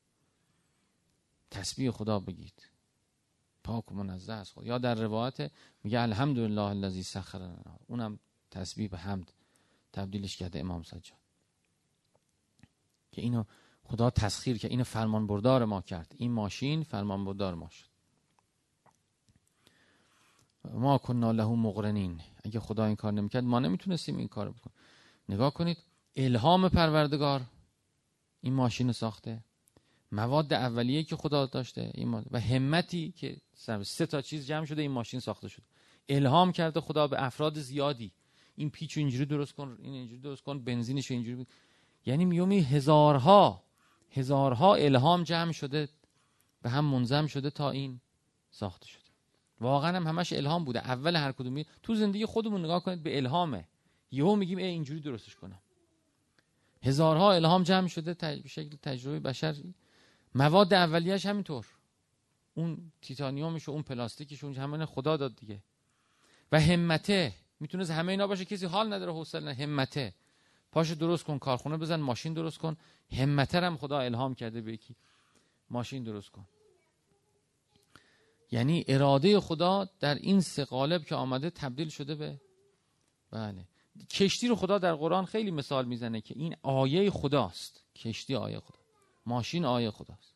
[1.51, 2.67] تسبیح خدا بگید.
[3.65, 4.65] پاک و منزه است خدا.
[4.65, 5.51] یا در روایت
[5.85, 8.19] میگه الحمدلله الذی سخر اونم
[8.51, 9.33] تسبیح به حمد
[9.93, 11.19] تبدیلش کرده امام سجاد.
[13.13, 13.45] که اینو
[13.85, 16.15] خدا تسخیر که اینو فرمان بردار ما کرد.
[16.17, 17.91] این ماشین فرمان بردار ما شد.
[20.65, 22.21] ما کننا له مقرنین.
[22.45, 24.77] اگه خدا این کار نمی‌کرد ما نمی‌تونستیم این کار بکنیم.
[25.29, 25.79] نگاه کنید
[26.17, 27.43] الهام پروردگار
[28.41, 29.45] این ماشین ساخته.
[30.12, 33.37] مواد اولیه که خدا داشته این و همتی که
[33.83, 35.64] سه تا چیز جمع شده این ماشین ساخته شده.
[36.09, 38.12] الهام کرده خدا به افراد زیادی.
[38.57, 41.46] این پیچ اینجوری درست کن این اینجوری درست کن بنزینش اینجوری
[42.07, 43.64] یعنی میومی هزارها
[44.11, 45.88] هزارها الهام جمع شده
[46.62, 48.01] به هم منظم شده تا این
[48.51, 49.01] ساخته شده.
[49.61, 50.79] واقعا هم همش الهام بوده.
[50.79, 53.68] اول هر کدومی تو زندگی خودمون نگاه کنید به الهامه.
[54.11, 55.59] یهو میگیم ای اینجوری درستش کنم.
[56.83, 59.57] هزارها الهام جمع شده به شکل تجربه بشر
[60.35, 61.66] مواد اولیش همینطور.
[62.55, 65.62] اون تیتانیومش و اون پلاستیکش اون همه خدا داد دیگه.
[66.53, 67.33] و همته.
[67.61, 70.14] می‌تونه همه اینا باشه کسی حال نداره حوصله همته.
[70.73, 72.77] پاش درست کن کارخونه بزن ماشین درست کن.
[73.12, 74.97] همته هم خدا الهام کرده به یکی.
[75.71, 76.47] ماشین درست کن.
[78.51, 82.40] یعنی اراده خدا در این سه قالب که آمده تبدیل شده به
[83.31, 83.69] بله.
[84.11, 87.85] کشتی رو خدا در قرآن خیلی مثال می‌زنه که این آیه خداست.
[87.97, 88.80] کشتی آیه خدا.
[89.27, 90.35] ماشین آیه خداست.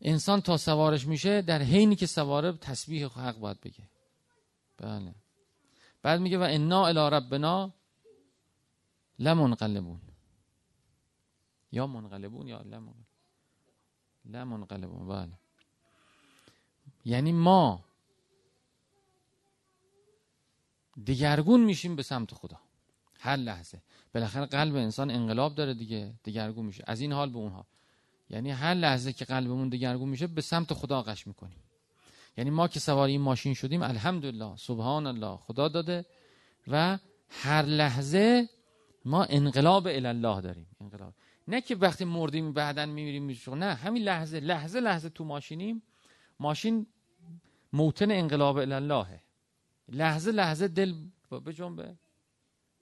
[0.00, 3.88] انسان تا سوارش میشه در حینی که سواره تسبیح حق باید بگه.
[4.76, 5.14] بله.
[6.02, 7.74] بعد میگه و انا الی ربنا
[9.18, 10.00] لمنقلبون.
[11.72, 12.62] یا منقلبون یا
[14.24, 15.32] لمنقلبون بله.
[17.04, 17.84] یعنی ما
[21.06, 22.60] دگرگون میشیم به سمت خدا.
[23.20, 23.82] هر لحظه.
[24.18, 26.84] بالاخره قلب انسان انقلاب داره دیگه دگرگون میشه.
[26.86, 27.64] از این حال به اون حال
[28.30, 31.62] یعنی هر لحظه که قلبمون دگرگون میشه به سمت خدا قش می‌کنیم.
[32.36, 36.04] یعنی ما که سوار این ماشین شدیم الحمدلله سبحان الله خدا داده
[36.68, 38.48] و هر لحظه
[39.04, 40.66] ما انقلاب الله داریم.
[40.80, 41.14] انقلاب.
[41.48, 45.82] نه که وقتی مردیم بعدا میمیریم نه همین لحظه لحظه لحظه تو ماشینیم.
[46.40, 46.86] ماشین
[47.72, 49.20] موتن انقلاب الله
[49.88, 50.94] لحظه لحظه دل
[51.44, 51.96] به جنبه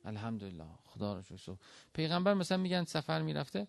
[0.07, 0.67] الحمدلله.
[0.85, 1.57] خدا رو شکر.
[1.93, 3.69] پیغمبر مثلا میگن سفر می‌رفته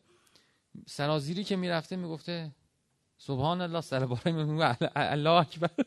[0.87, 2.51] سرازیری که می‌رفته می‌گفته
[3.17, 5.69] سبحان الله سر باره میگه الله اکبر.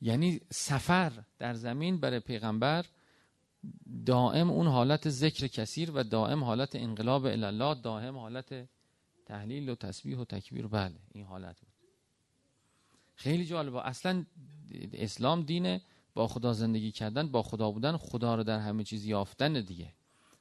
[0.00, 2.86] یعنی سفر در زمین برای پیغمبر
[4.06, 8.68] دائم اون حالت ذکر کثیر و دائم حالت انقلاب الله دائم حالت
[9.26, 10.66] تحلیل و تسبیح و تکبیر.
[10.66, 11.73] بله این حالت بود.
[13.14, 13.86] خیلی جالبه.
[13.86, 14.24] اصلا
[14.92, 15.82] اسلام دینه
[16.14, 19.92] با خدا زندگی کردن با خدا بودن خدا رو در همه چیز یافتن دیگه.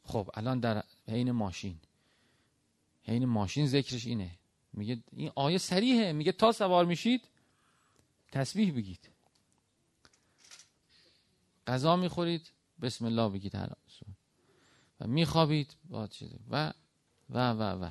[0.03, 1.79] خب الان در حین ماشین.
[3.03, 4.31] حین ماشین ذکرش اینه.
[4.73, 7.21] میگه این آیه سریحه میگه تا سوار میشید
[8.31, 9.09] تسبیح بگید.
[11.67, 12.49] غذا می‌خورید
[12.81, 13.69] بسم الله بگید هر
[14.99, 16.07] و میخوابید و
[16.49, 16.73] و
[17.29, 17.89] و و.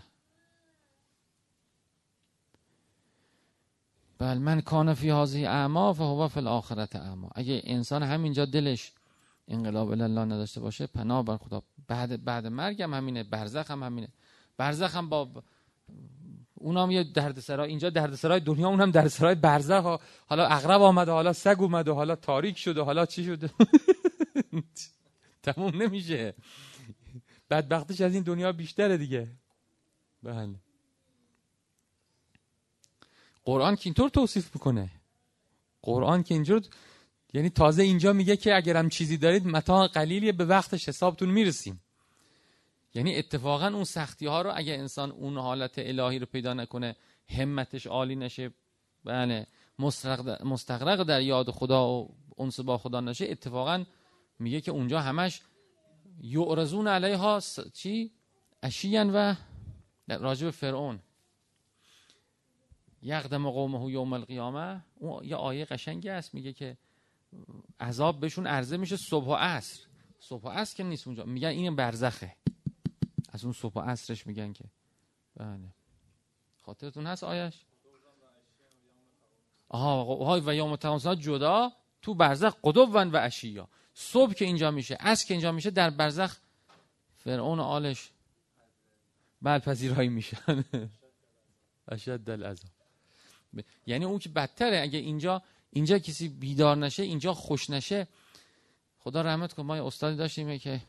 [4.22, 7.30] بل من کان فی هذه اعما فهو فی الاخرت اعما.
[7.34, 8.92] اگه انسان همینجا دلش
[9.48, 11.62] انقلاب الله نداشته باشه پناه بر خدا.
[11.88, 14.08] بعد بعد مرگ هم همینه برزخ هم همینه.
[14.56, 15.42] برزخ هم با
[16.54, 21.92] اونام یه دردسرای اینجا دردسرای دنیا اونم دردسرای برزخ حالا اغرب آمده حالا سگ اومده
[21.92, 23.50] حالا تاریک شده حالا چی شده؟
[25.42, 26.34] تموم نمیشه.
[27.50, 29.28] بدبختش از این دنیا بیشتره دیگه.
[30.22, 30.54] بله.
[33.44, 34.90] قرآن که اینطور توصیف می‌کنه.
[35.82, 36.62] قرآن که اینجور
[37.34, 41.80] یعنی تازه اینجا میگه که اگرم چیزی دارید متا قلیلیه به وقتش حسابتون می‌رسیم.
[42.94, 46.96] یعنی اتفاقا اون سختی ها رو اگه انسان اون حالت الهی رو پیدا نکنه
[47.28, 48.50] همتش عالی نشه
[49.04, 49.46] بله
[50.44, 53.84] مستقرق در یاد خدا و انس با خدا نشه اتفاقا
[54.38, 55.42] میگه که اونجا همش
[56.20, 57.40] یعرزون علیها
[57.72, 58.12] چی؟
[58.62, 59.34] اشیان و
[60.08, 61.00] راجب فرعون.
[63.02, 64.84] یقدم قومه یوم القیامه.
[64.94, 66.76] اون یه آیه قشنگی هست میگه که
[67.80, 69.80] عذاب بهشون عرضه میشه صبح و عصر.
[70.18, 71.24] صبح و عصر که نیست اونجا.
[71.24, 72.36] میگن این برزخه.
[73.28, 74.64] از اون صبح و عصرش میگن که.
[75.36, 75.68] بله.
[76.62, 77.64] خاطرتون هست آیش؟
[79.68, 85.24] آها و یوم تماسات جدا تو برزخ قدوون و اشیا صبح که اینجا میشه از
[85.24, 86.40] که اینجا میشه در برزخ
[87.16, 88.10] فرعون آلش
[89.42, 90.64] بل پذیرایی میشن.
[91.88, 92.24] اشد
[93.54, 98.08] دل یعنی اون که بدتره اگه اینجا اینجا کسی بیدار نشه اینجا خوش نشه.
[98.98, 100.80] خدا رحمت کن ما یه استادی داشتیم که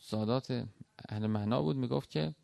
[0.00, 0.64] سادات
[1.08, 2.34] اهل معنا بود می‌گفت که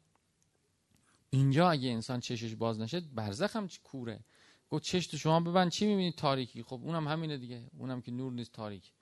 [1.31, 4.21] اینجا اگه انسان چشش باز نشه برزخ هم کوره.
[4.71, 6.63] گفت چش تو شما ببند چی می‌بینید تاریکی.
[6.63, 7.63] خب اونم همینه دیگه.
[7.79, 8.93] اونم که نور نیست تاریک.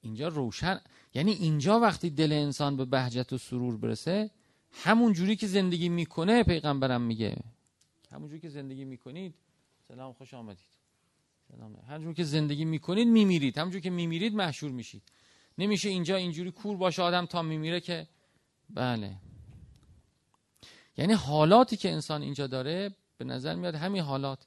[0.00, 0.80] اینجا روشن.
[1.14, 4.30] یعنی اینجا وقتی دل انسان به بهجت و سرور برسه
[4.72, 7.36] همون جوری که زندگی می‌کنه پیغمبرم میگه.
[8.12, 9.34] همون جوری که زندگی می‌کنید
[9.88, 10.76] سلام خوش آمدید.
[11.48, 11.76] سلام.
[11.88, 13.58] هر که زندگی می‌کنید میمیرید.
[13.58, 15.02] همونجور که میمیرید محشور میشید.
[15.58, 18.06] نمیشه اینجا اینجوری کور باشه آدم تا میمیره که
[18.70, 19.16] بله.
[20.96, 24.46] یعنی حالاتی که انسان اینجا داره به نظر میاد همین حالات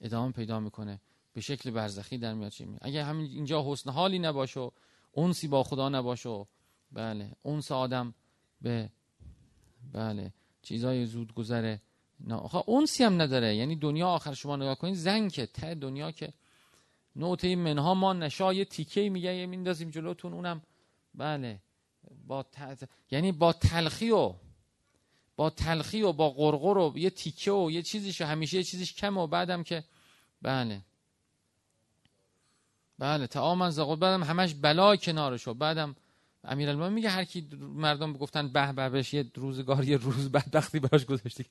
[0.00, 1.00] ادامه پیدا می‌کنه.
[1.32, 4.70] به شکل برزخی در میاد چی اگه همین اینجا حسن حالی نباشه و
[5.12, 6.46] اونسی با خدا نباشه
[6.92, 8.14] بله اونس آدم
[8.62, 8.90] به
[9.92, 11.82] بله چیزای زود گذره
[12.30, 13.56] آخه اونسی هم نداره.
[13.56, 16.32] یعنی دنیا آخر شما نگاه کنید زنگ که ته دنیا که
[17.16, 20.62] نوته منها ما نشای تیکه میگه یه میندازیم جلوتون اونم
[21.14, 21.60] بله.
[22.26, 22.44] با
[23.10, 24.34] یعنی با تلخی و
[25.36, 29.16] با تلخی و با قرقر و یه تیکه و یه چیزیش همیشه یه چیزیش کم
[29.18, 29.84] و بعدم که
[30.42, 30.82] بله.
[32.98, 35.54] بله آمن زقود بعدم همش بلا کنارشو.
[35.54, 35.96] بعدم
[36.46, 41.04] امیرالمومنین میگه هر کی مردم گفتن به به بهش یه روزگار یه روز بدبختی براش
[41.04, 41.46] گذاشتی.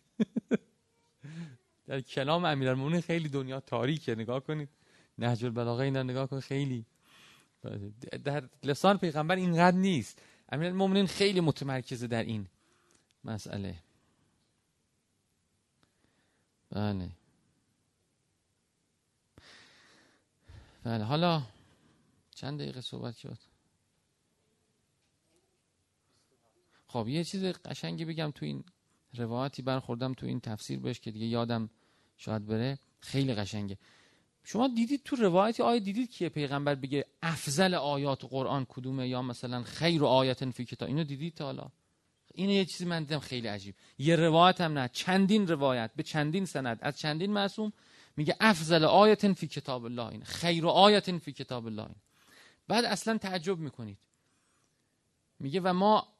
[1.88, 4.69] در کلام امیرالمومنین خیلی دنیا تاریکه نگاه کنید.
[5.17, 6.86] نهج البلاغه اینا نگاه کن خیلی.
[8.23, 10.21] در لسان پیغمبر اینقدر نیست.
[10.49, 12.47] امیرالمومنین خیلی متمرکزه در این
[13.23, 13.75] مسئله.
[16.69, 17.10] بله.
[20.84, 21.43] بله حالا
[22.36, 23.38] چند دقیقه صحبت شد؟
[26.95, 28.63] خب یه چیز قشنگی بگم تو این
[29.13, 31.69] روایتی برخوردم تو این تفسیر بهش که دیگه یادم
[32.17, 32.79] شاید بره.
[32.99, 33.77] خیلی قشنگه.
[34.43, 39.63] شما دیدید تو روایتی آیه دیدید که پیغمبر بگه افضل آیات قرآن کدومه یا مثلا
[39.63, 41.71] خیر و آیت فی کتاب؟ اینو دیدید تا حالا؟
[42.34, 43.75] اینو یه چیزی من دیدم خیلی عجیب.
[43.97, 46.79] یه روایت هم نه چندین روایت به چندین سند.
[46.81, 47.73] از چندین معصوم
[48.17, 51.95] میگه افضل آیت فی کتاب الله این خیر و آیت فی کتاب الله این.
[52.67, 53.97] بعد اصلا تعجب می‌کنید.
[55.39, 56.14] میگه و ما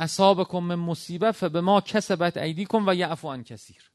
[0.00, 3.90] اصابکم من مصیبه فبه ما کسبت ایدیکم و یعفو عن کثیر.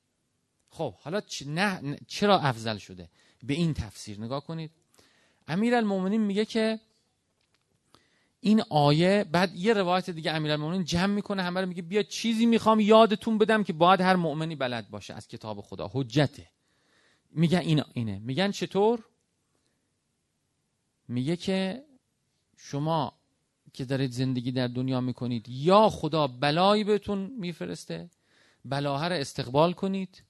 [0.69, 3.09] خب حالا نه چرا افضل شده؟
[3.43, 4.71] به این تفسیر نگاه کنید.
[5.47, 6.79] امیر المومنین میگه که
[8.39, 12.79] این آیه بعد یه روایت دیگه امیرالمومنین جمع می‌کنه همه رو میگه بیا چیزی می‌خوام
[12.79, 15.13] یادتون بدم که باید هر مؤمنی بلد باشه.
[15.13, 15.91] از کتاب خدا.
[15.93, 16.47] حجته.
[17.31, 18.19] میگن این اینه.
[18.19, 19.03] میگن چطور؟
[21.07, 21.83] میگه که
[22.57, 23.13] شما
[23.75, 25.49] که دارید زندگی در دنیا می‌کنید.
[25.49, 28.09] یا خدا بلایی بهتون میفرسته
[28.65, 30.23] بلاها رو استقبال کنید.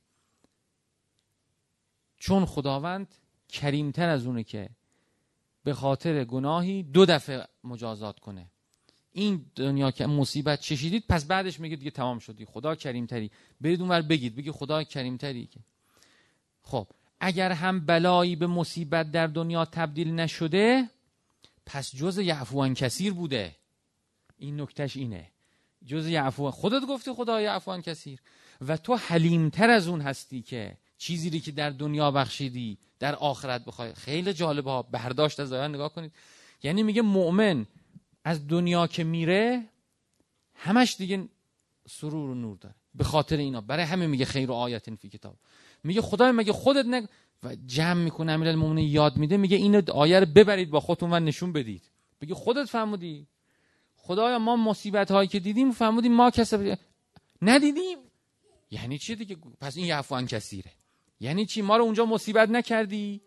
[2.17, 3.15] چون خداوند
[3.49, 4.69] کریمتر از اونه که
[5.63, 8.47] به خاطر گناهی دو دفعه مجازات کنه.
[9.11, 12.45] این دنیا که مصیبت چشیدید پس بعدش میگه دیگه تمام شدی.
[12.45, 13.31] خدا کریمتری.
[13.61, 14.35] برید اونور بگید.
[14.35, 15.59] بگی خدا کریمتری که.
[16.61, 16.87] خب
[17.19, 20.89] اگر هم بلایی به مصیبت در دنیا تبدیل نشده
[21.65, 23.55] پس جز یعفوان کثیر بوده.
[24.37, 25.31] این نکتش اینه.
[25.85, 28.19] جز یعفوان خودت گفتی خدا یعفوان کثیر.
[28.61, 33.93] و تو حلیمتر از اون هستی که چیزی که در دنیا بخشیدی در آخرت بخوای
[33.93, 34.81] خیلی جالبه ها.
[34.81, 36.11] برداشت از آیان نگاه کنید.
[36.63, 37.65] یعنی میگه مؤمن
[38.23, 39.69] از دنیا که میره
[40.55, 41.29] همش دیگه
[41.89, 42.75] سرور و نور داره.
[42.95, 43.61] به خاطر اینا.
[43.61, 45.37] برای همه میگه خیر و آیت فی کتاب.
[45.85, 47.07] میگه خدای مگه خودت نگ...
[47.43, 51.53] و جمع می‌کنه امیرالمومنین یاد میده میگه اینو آیه رو ببرید با خودتون و نشون
[51.53, 51.91] بدید.
[52.21, 53.27] بگه خودت فهمودی
[53.95, 56.77] خدایا ما مصیبت هایی که دیدیم فهمودیم ما کسب
[57.41, 57.97] ندیدیم؟
[58.71, 60.71] یعنی چی دیگه؟ پس این یعفو کثیره.
[61.19, 63.21] یعنی چی؟ ما رو اونجا مصیبت نکردی؟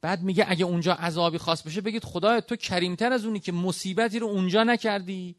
[0.00, 4.18] بعد میگه اگه اونجا عذابی خاص بشه بگید خدای تو کریمتر از اونی که مصیبتی
[4.18, 5.36] رو اونجا نکردی.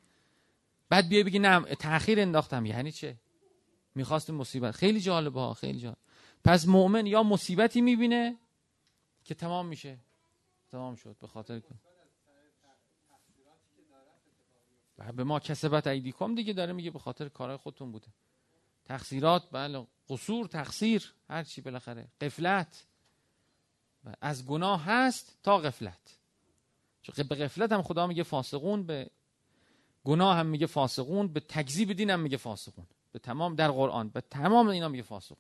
[0.90, 2.66] بعد بیای بگی نه تاخیر انداختم.
[2.66, 3.16] یعنی چه؟
[3.96, 4.72] می‌خواست مصیبت.
[4.72, 5.98] خیلی جالبه ها خیلی جالب.
[6.44, 8.38] پس مؤمن یا مصیبتی می‌بینه
[9.24, 10.00] که تمام میشه.
[10.72, 11.62] تمام شد به خاطر
[15.16, 18.08] به ما کسبت ایدیکم دیگه داره میگه به خاطر کارهای خودتون بوده.
[18.86, 22.08] تقصیرات بله قصور تقصیر هر چی بالاخره.
[22.22, 22.86] قفلت
[24.22, 26.18] از گناه هست تا قفلت
[27.02, 29.10] چون به قفلت هم خدا میگه فاسقون به
[30.04, 32.88] گناه هم میگه فاسقون به تکذیب دین هم میگه فاسقون.
[33.12, 35.38] به تمام در قرآن به تمام اینا میگه فاسق.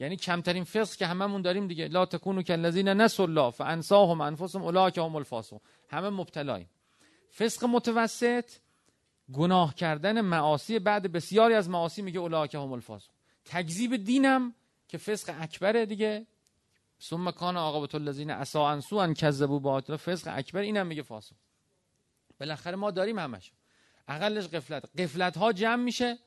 [0.00, 1.88] یعنی کمترین فسق که هممون داریم دیگه.
[1.88, 5.60] لا تکونو کالذین نسوا الله فانساهم انفسهم اولئک هم الفاسقون.
[5.88, 6.70] همه مبتلاییم.
[7.38, 8.44] فسق متوسط
[9.32, 13.16] گناه کردن معاصی بعد بسیاری از معاصی میگه اولئک هم الفاسقون.
[13.44, 14.54] تکذیب دینم
[14.88, 16.26] که فسق اکبره دیگه.
[17.00, 21.34] ثم کان عاقبت الذین انسو ان کذبوا باطل فسق اکبر اینم میگه فاسق.
[22.40, 23.52] بالاخره ما داریم همش.
[24.08, 26.18] اقلش قفلت قفلت ها جمع میشه.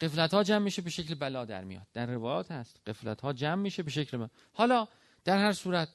[0.00, 1.86] قفلت ها جمع میشه به شکل بلا در میاد.
[1.92, 2.80] در روایات هست.
[2.86, 4.28] قفلت ها جمع میشه به شکل بلا.
[4.52, 4.88] حالا
[5.24, 5.88] در هر صورت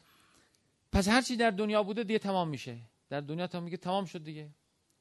[0.92, 2.78] پس هر چی در دنیا بوده دیگه تمام میشه.
[3.10, 4.50] در دنیا تا میگه تمام شد دیگه.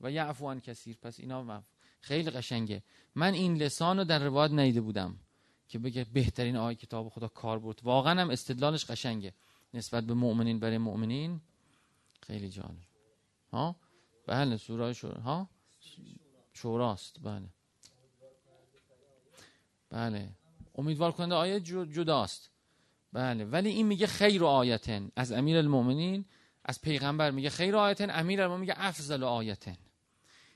[0.01, 0.97] و یعفو عن کثیر.
[1.03, 1.63] پس اینا
[2.01, 2.83] خیلی قشنگه.
[3.15, 5.17] من این لسان رو در روایت نیده بودم
[5.69, 9.35] که بگه بهترین آیه کتاب خدا کار بود واقعا هم استدلالش قشنگه.
[9.75, 11.41] نسبت به مؤمنین برای مؤمنین
[12.23, 12.77] خیلی جالب.
[13.53, 13.77] ها؟
[14.27, 15.21] بله سوره شورا.
[15.21, 15.49] ها؟
[16.53, 17.17] شوراست.
[17.23, 17.49] بله.
[19.91, 20.29] بله.
[20.75, 22.51] امیدوار کننده آیه جداست.
[23.13, 23.45] بله.
[23.45, 25.11] ولی این میگه خیر آیتن.
[25.17, 26.25] از امیر المؤمنین
[26.65, 29.77] از پیغمبر میگه خیر آیتن امیر میگه افضل آیتن.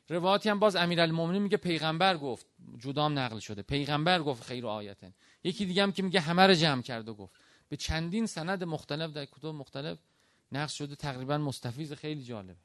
[0.08, 2.46] روایتی هم باز امیر المؤمنین میگه پیغمبر گفت
[2.78, 3.62] جدام نقل شده.
[3.62, 5.14] پیغمبر گفت خیر آیتن.
[5.44, 7.34] یکی دیگه هم که میگه همه رو جمع کرد و گفت.
[7.68, 9.98] به چندین سند مختلف در کتب مختلف
[10.52, 10.96] نقل شده.
[10.96, 12.56] تقریبا مستفیض خیلی جالبه.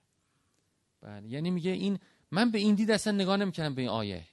[1.02, 1.28] بله.
[1.28, 2.00] یعنی میگه این
[2.32, 4.24] من به این دید اصلا نگاه نمی‌کنم به این آیه.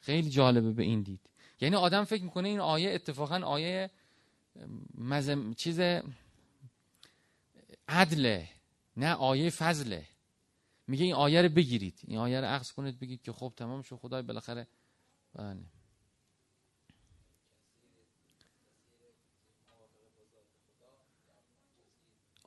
[0.00, 1.20] خیلی جالبه به این دید.
[1.62, 3.90] یعنی آدم فکر می‌کنه این آیه اتفاقا آیه
[4.94, 5.80] مزم چیز
[7.88, 8.48] عدله
[8.96, 10.06] نه آیه فضله.
[10.86, 12.00] میگه این آیه رو بگیرید.
[12.06, 14.66] این آیه رو عکس کنید بگید که خب تمام شد خدای بالاخره
[15.34, 15.56] بله.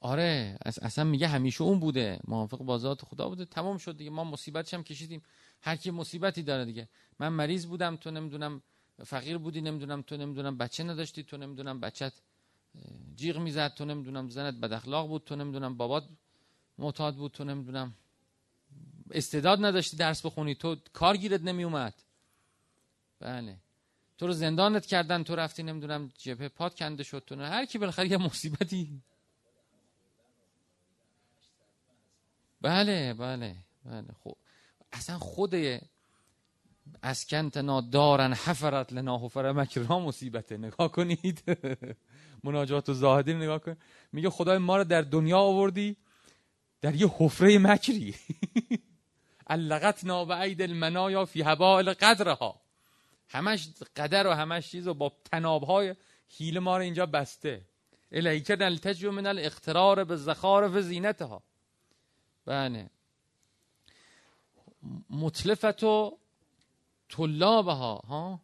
[0.02, 2.20] آره اصلا میگه همیشه اون بوده.
[2.28, 3.46] موافق با خدا بوده.
[3.46, 4.10] تمام شد دیگه.
[4.10, 5.24] ما مصیبتش هم کشیدیم؟
[5.62, 6.90] هر کی مصیبتی داره دیگه.
[7.20, 8.62] من مریض بودم تو نمی‌دونم
[9.04, 12.14] فقیر بودی نمی‌دونم تو نمی‌دونم بچه نداشتی تو نمی‌دونم بچت
[13.16, 16.10] جیغ می‌زد تو نمی‌دونم زنت بد اخلاق بود تو نمی‌دونم بابات
[16.78, 17.94] معتاد بود تو نمی‌دونم
[19.12, 21.94] استعداد نداشتی درس بخونی تو کار گیرت نمی اومد
[23.20, 23.58] بله.
[24.18, 28.12] تو رو زندانت کردن تو رفتی نمی‌دونم جبهه پات کنده شد تو هر کی بالاخره
[28.12, 29.02] یه مصیبتی.
[32.62, 33.56] بله بله
[33.86, 34.08] بله.
[34.24, 34.36] خب
[34.94, 35.56] اصلا خود
[37.04, 40.58] اسکنتنا دارن حفرت لنا حفر مکرا مصیبته.
[40.58, 41.44] نگاه کنید.
[42.44, 43.78] مناجات و زاهدی نگاه کن.
[44.12, 45.98] میگه خدای ما رو در دنیا آوردی
[46.82, 48.16] در یه حفره مکری.
[49.48, 52.62] علقت نابعید المنایا فی هبال قدرها.
[53.30, 55.96] همش قدر و همش چیز و با تنابهای
[56.38, 57.66] حیل ما رو اینجا بسته.
[58.12, 61.44] الیکه نلتجو من الاخترار به زخار و زینتها.
[62.46, 62.90] بله.
[65.10, 66.18] مطلفت و
[67.10, 68.42] طلابها ها؟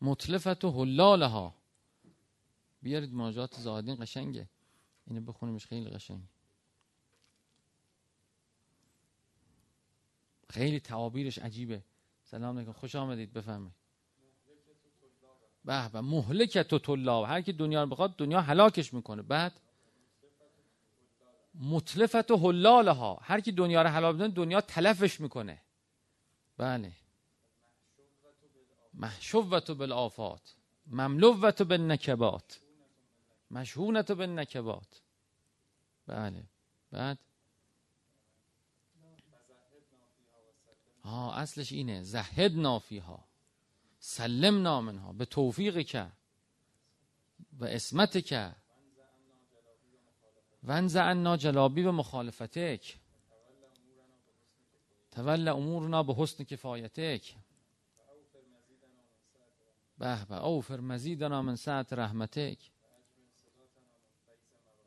[0.00, 1.54] مطلفت و حلالها.
[2.82, 4.48] بیارید مناجات زادین قشنگه.
[5.06, 6.22] اینو بخونیمش خیلی قشنگ.
[10.50, 11.84] خیلی تعابیرش عجیبه.
[12.24, 12.72] سلام علیکم.
[12.72, 13.32] خوش آمدید.
[13.32, 13.72] بفهمید
[15.64, 16.00] به به.
[16.00, 17.24] مهلکت و طلاب.
[17.24, 19.22] هر کی دنیا رو بخواد دنیا هلاکش می‌کنه.
[19.22, 19.60] بعد؟
[21.54, 23.18] مطلفت و حلالها.
[23.22, 25.62] هر کی دنیا رو حلال بدونه دنیا تلفش می‌کنه.
[26.56, 26.92] بله.
[28.94, 30.54] محشوت بالآفات.
[30.86, 32.60] مملوت بالنکبات.
[33.50, 35.00] مشهونت بالنکبات.
[36.06, 36.44] بله.
[36.90, 37.18] بعد؟
[41.04, 42.02] ها اصلش اینه.
[42.02, 43.24] زهد نافیها
[43.98, 46.12] سلم نامنها به توفیق که.
[47.52, 48.54] و اسمت که.
[50.62, 52.98] ونز عنا جلابی به مخالفتک
[55.10, 57.36] تول امورنا به حسن کفایتک
[59.98, 62.70] به به اوفر مزیدنا من ساعت رحمتک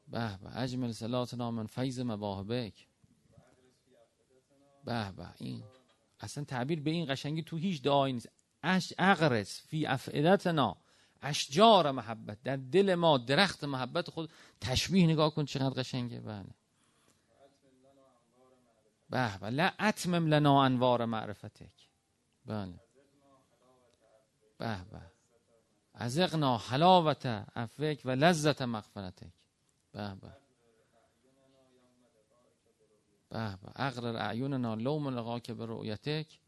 [0.07, 2.87] به به اجمل صلاتنا من فیض مواهبک
[4.85, 5.63] به به این
[6.19, 8.29] اصلا تعبیر به این قشنگی تو هیچ دعایی نیست.
[8.63, 10.77] اش اغرس فی افعدتنا
[11.25, 14.31] اشجار محبت در دل ما درخت محبت خود.
[14.61, 16.19] تشبیه نگاه کن چقدر قشنگه.
[16.19, 16.45] بله.
[19.09, 21.89] به به لا اتمم لنا انوار معرفتک.
[22.45, 22.79] بله.
[24.57, 25.01] به به.
[25.93, 29.33] ازقنا حلاوت عفوک و لذت مغفرتک.
[29.91, 30.37] به به.
[33.29, 33.71] به به.
[33.75, 36.39] اقرر اعیوننا لوم لقاک به رؤیتک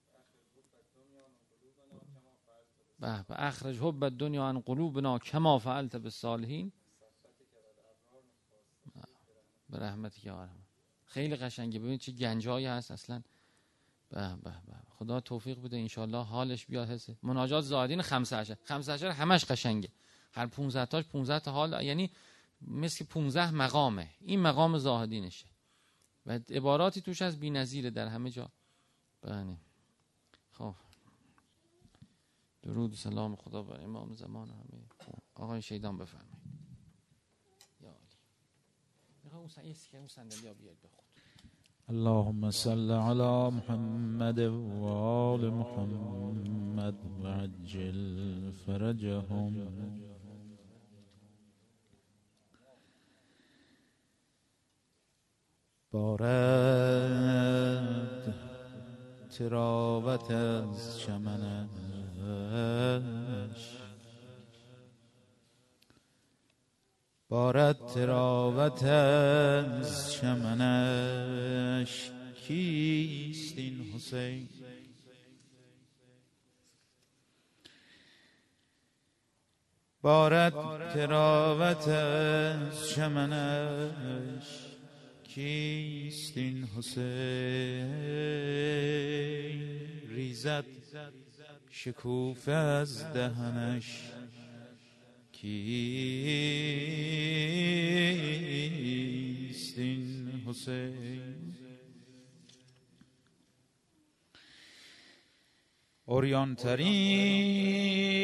[2.99, 6.71] به به اخرج حب الدنیا عن قلوبنا کما فعلت بالصالحین.
[9.69, 10.49] به رحمت یا
[11.05, 11.79] خیلی قشنگه.
[11.79, 12.91] ببین چه گنجایی هست.
[12.91, 13.21] اصلا
[14.09, 14.73] به به به.
[14.89, 16.89] خدا توفیق بده انشالله حالش بیاد.
[16.89, 18.57] حسه مناجات عشر.
[18.63, 19.89] خمسه عشر همش قشنگه.
[20.31, 21.83] هر 15 تاش 15 تا حال.
[21.83, 22.11] یعنی
[22.61, 24.09] مثل 15 مقامه.
[24.19, 25.45] این مقام زاهدینشه.
[26.25, 28.51] و عباراتی توش از بی‌نظیره در همه جا.
[29.21, 29.57] بله.
[30.51, 30.75] خب.
[32.61, 34.87] درود و سلام خدا بر امام زمان همه.
[35.35, 36.37] آقای شیدان بفرمایید.
[37.79, 39.35] یا علی.
[39.35, 41.05] اون سعی اون صندلی بیاد به خود.
[41.89, 49.67] اللهم صل على محمد وآل محمد وعجل فرجهم.
[55.91, 57.27] بارد
[59.29, 61.86] تراوت از چمنش
[67.29, 72.11] بارد تراوت از چمنش
[72.47, 74.49] کیست این حسین؟
[80.01, 80.53] بارد
[80.93, 84.47] تراوت از چمنش
[85.23, 87.87] کیست این حسین؟
[90.09, 90.65] ریزد
[91.79, 94.11] شکوف از دهنش
[95.31, 95.47] کیست
[99.77, 101.53] این حسین؟
[106.05, 108.16] اوریان ترین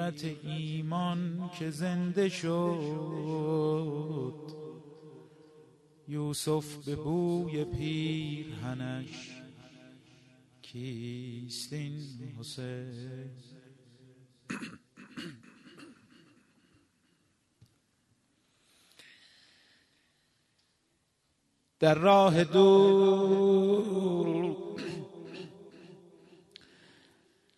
[0.00, 2.60] حقیقت ایمان که زنده شد.
[6.08, 9.42] یوسف به بوی پیرهنش
[10.62, 13.30] کیست این حسین؟
[21.80, 24.39] در راه دور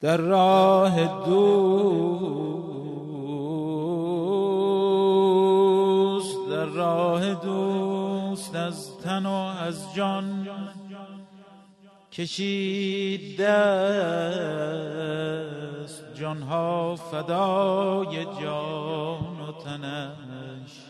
[0.02, 1.92] در راه دوست
[6.48, 10.48] در راه دوست از تن و از جان
[12.12, 14.62] کشید دست.
[16.14, 20.82] جانها فدای جان و تنش.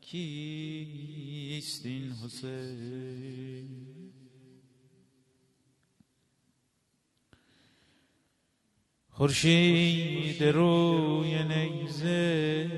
[0.00, 3.79] کیست این حسین؟
[9.20, 12.70] خورشید روی نیزه.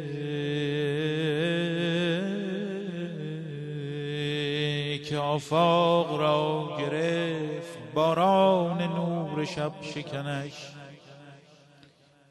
[5.05, 10.53] که آفاق را گرفت باران نور شب شکنش.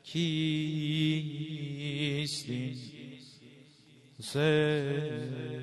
[0.04, 1.30] کیست
[2.50, 2.78] این؟
[4.20, 5.61] حسین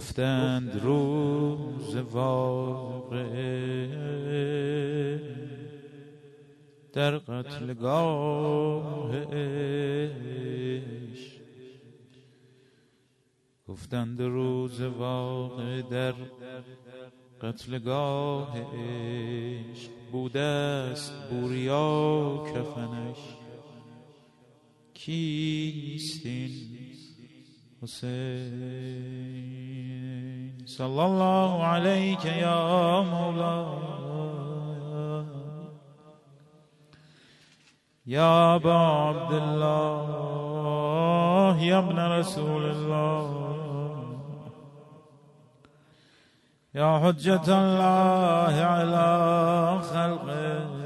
[0.00, 3.20] گفتند روز واقعه
[6.92, 9.40] در قتلگاه عشق.
[13.68, 16.14] گفتند روز واقع در
[17.42, 19.90] قتلگاه عشق.
[20.12, 23.18] بوده است بوریا کفنش.
[24.94, 26.26] کیست
[27.82, 29.40] حسين.
[30.66, 33.66] صلى الله عليك يا مولاي
[38.06, 40.00] يا أبا عبد الله
[41.60, 43.26] يا ابن رسول الله
[46.74, 49.08] يا حجة الله على
[49.82, 50.80] خلقه.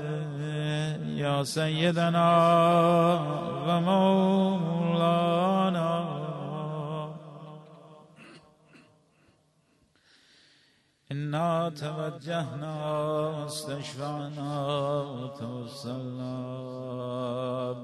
[1.24, 2.28] يا سيدنا
[3.66, 4.84] ومولانا
[11.68, 12.74] توجهنا
[13.47, 14.53] استشفعنا
[15.03, 16.37] وتوسلنا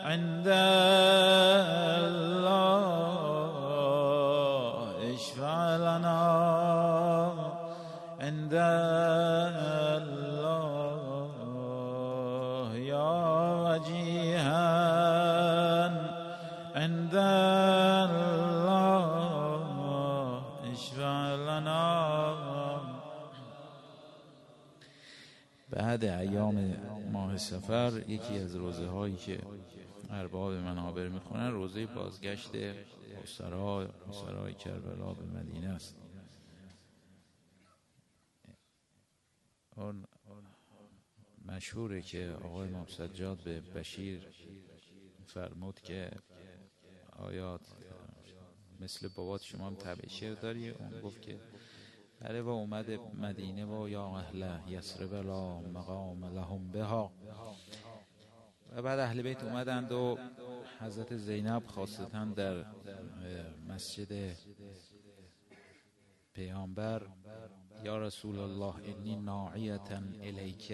[0.05, 0.49] عند
[2.45, 2.64] الله.
[5.14, 6.74] اشفع لنا.
[9.97, 10.45] الله
[12.77, 13.15] يا
[13.65, 14.69] وجيها
[16.75, 18.35] عند الله
[20.73, 21.95] اشفع لنا
[25.71, 26.77] بعد ایام
[27.13, 29.39] ماه سفر یکی از روزه هایی که
[30.11, 32.51] ارباب منابر می‌خونن روزه بازگشت
[34.11, 36.04] سرای کربلا به مدینه است.
[39.77, 40.05] اون
[41.45, 44.29] مشهوره که آقای امام سجاد به بشیر
[45.27, 46.11] فرمود که
[47.12, 47.61] آیات
[48.81, 51.41] مثل بابات شما هم طبع داری؟ اون گفت که
[52.20, 57.12] بله و اومد مدینه و یا اهل یسرب لا مقام لهم بها.
[58.72, 60.18] و بعد اهل بیت اومدند و
[60.81, 62.64] حضرت زینب خاصتا در
[63.68, 64.37] مسجد
[66.33, 67.07] پیامبر
[67.85, 70.72] یا رسول الله انی ناعیتا الیک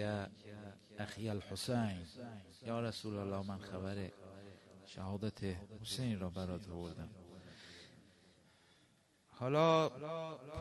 [0.99, 1.97] اخی الحسین
[2.65, 4.11] یا رسول الله من خبر
[4.85, 5.43] شهادت
[5.81, 7.09] حسین را برات بردم
[9.27, 9.89] حالا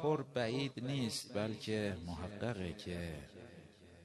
[0.02, 3.14] پر بعید نیست بلکه محققه که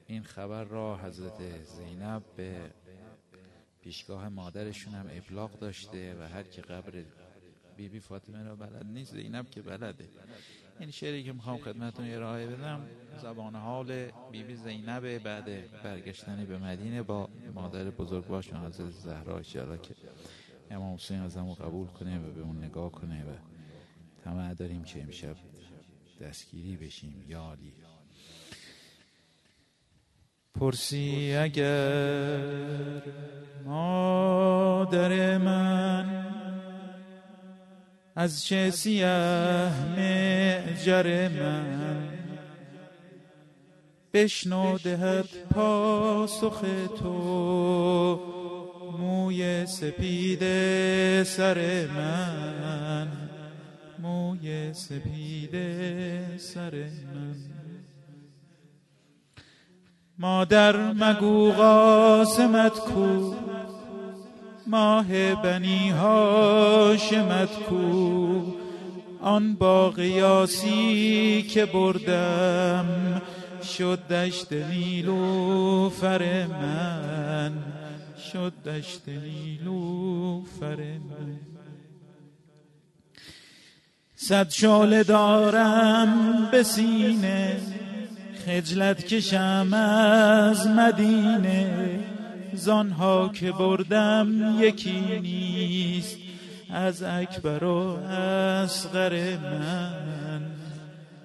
[0.06, 2.70] این خبر را حضرت زینب به
[3.80, 6.90] پیشگاه مادرشون هم ابلاغ داشته و هر که قبر
[7.76, 10.08] بیبی بی فاطمه را بلد نیست زینب که بلده
[10.78, 12.86] این شعری که می‌خوام خدمتون ارائه بدم
[13.22, 13.86] زبان حال
[14.30, 15.44] بیبی بی زینب بعد
[15.82, 19.94] برگشتن به مدینه با مادر بزرگوارشون حضرت زهرا اشاره که
[20.70, 23.32] امام حسین از قبول کنه و به اون نگاه کنه و
[24.24, 25.36] طمع داریم که امشب
[26.20, 27.24] دستگیری بشیم.
[27.28, 27.56] یا
[30.54, 33.02] پرسی اگر
[33.64, 36.25] مادر من
[38.18, 39.06] از چه سیه
[39.96, 42.08] معجر من؟
[44.12, 46.64] بشنو دهد پاسخ
[46.98, 48.20] تو
[48.98, 50.42] موی سپید
[51.22, 53.08] سر من.
[53.98, 55.50] موی سپید
[56.38, 56.74] سر
[57.14, 57.36] من.
[60.18, 63.34] مادر مگو قاسمت کو
[64.66, 68.42] ماه بنی هاشمت کو.
[69.20, 72.86] آن با قیاسی که بردم
[73.78, 77.52] شد دشت نیلو فر من.
[78.32, 81.38] شد دشت نیلو فر من.
[84.16, 87.56] صد شال دارم به سینه
[88.46, 91.98] خجلت کشم از مدینه.
[92.52, 96.16] زانها که بردم یکی نیست.
[96.70, 97.76] از اکبر و
[98.10, 100.42] اصغر من.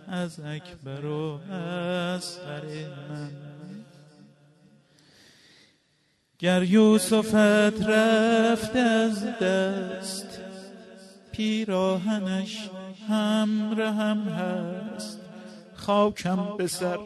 [0.07, 2.63] از اکبر و اصغر
[3.09, 3.31] من.
[6.39, 10.39] گر یوسفت رفت از دست
[11.31, 12.69] پیراهنش
[13.09, 15.20] همرهم هست.
[15.91, 16.97] خاکم به سر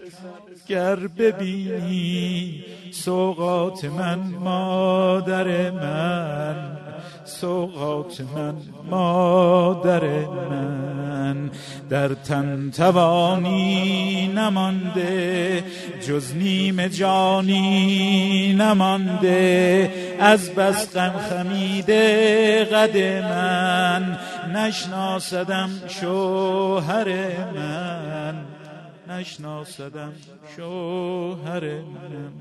[0.68, 6.78] گر ببینی سوقات من مادر من
[7.26, 8.54] سوقات من
[8.90, 10.04] مادر
[10.50, 11.52] من.
[11.90, 15.64] در تن توانی نمانده
[16.08, 19.92] جز نیم جانی نمانده.
[20.20, 24.18] از بس غم خمیده قد من
[24.54, 27.08] نشناسدم شوهر
[27.56, 28.55] من.
[29.08, 30.14] نشناسدم.
[30.56, 32.34] شوهر من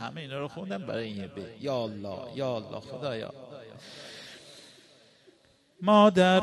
[0.00, 1.42] همه اینا رو خوندم برای این به.
[1.60, 3.34] یا الله یا الله خدایا.
[5.82, 6.42] مادر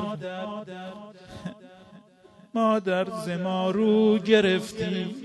[2.54, 5.16] مادر زمارو گرفتی.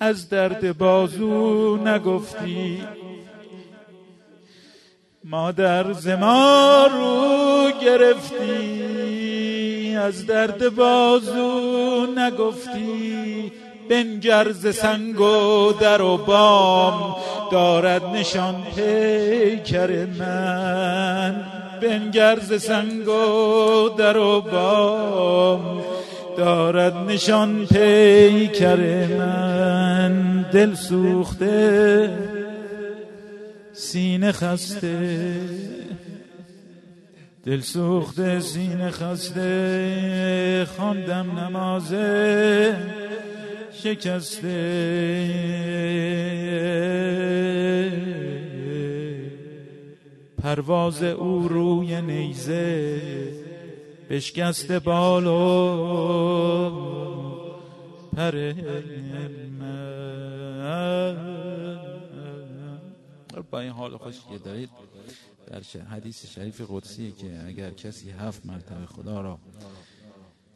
[0.00, 2.82] از درد بازو نگفتی.
[5.24, 8.88] مادر زمارو گرفتی.
[9.96, 11.67] از درد بازو
[12.18, 13.52] نگفتی
[13.90, 17.16] بنگرز سنگ و در و بام
[17.52, 21.44] دارد نشان پیکر من.
[21.82, 25.84] بنگرز سنگ و در و بام
[26.36, 30.42] دارد نشان پیکر من.
[30.52, 32.10] دل سوخته
[33.72, 35.40] سینه خسته.
[37.44, 42.76] دل سوخته سینه خسته خواندم نمازه
[43.72, 44.58] شکسته.
[50.42, 53.00] پرواز او روی نیزه
[54.10, 55.38] بشکست بالو
[58.16, 58.52] پر
[63.50, 64.70] با این حال خوش که دارید.
[65.48, 69.38] در حدیث شریف قدسی که اگر کسی هفت مرتبه خدا را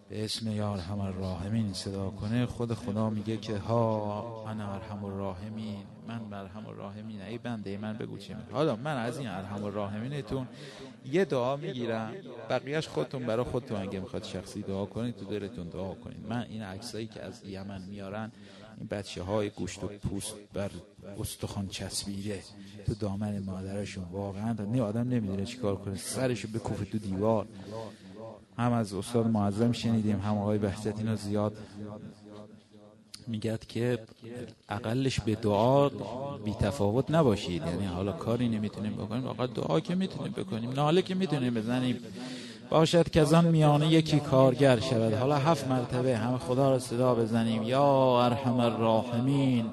[0.08, 5.84] به اسم یا ارحم الراحمین صدا کنه خود خدا میگه که ها انا ارحم الراحمین
[6.08, 10.48] من ارحم الراحمین ای بنده من بگو چی حالا من از این ارحم الراحمینتون
[11.04, 12.12] یه دعا می‌گیرم.
[12.50, 16.26] بقیهش خودتون برای خودتون اگه می‌خواد شخصی دعا کنید تو دلتون دعا کنید.
[16.28, 18.32] من این عکسایی که از یمن میارن
[18.78, 20.70] این بچه های گوشت و پوست بر
[21.20, 22.42] استخوان چسبیده
[22.86, 25.96] تو دامن مادرشون واقعا نه آدم نمی‌دونه چیکار کنه.
[25.96, 27.46] سرشو بکوفه تو دیوار.
[28.58, 31.56] هم از استاد معظم شنیدیم هم آقای بهجت اینو زیاد
[33.26, 33.98] میگد که
[34.68, 35.88] اقلش به دعا
[36.44, 37.62] بی تفاوت نباشید.
[37.66, 40.70] یعنی حالا کاری نمی‌تونیم بکنیم واقعا دعا که می‌تونیم بکنیم.
[40.70, 41.98] ناله که می‌تونیم بزنیم.
[42.72, 45.14] باشد که از آن میانه یکی کارگر شود.
[45.14, 47.62] حالا هفت مرتبه همه خدا را صدا بزنیم.
[47.62, 49.66] یا ارحم الراحمین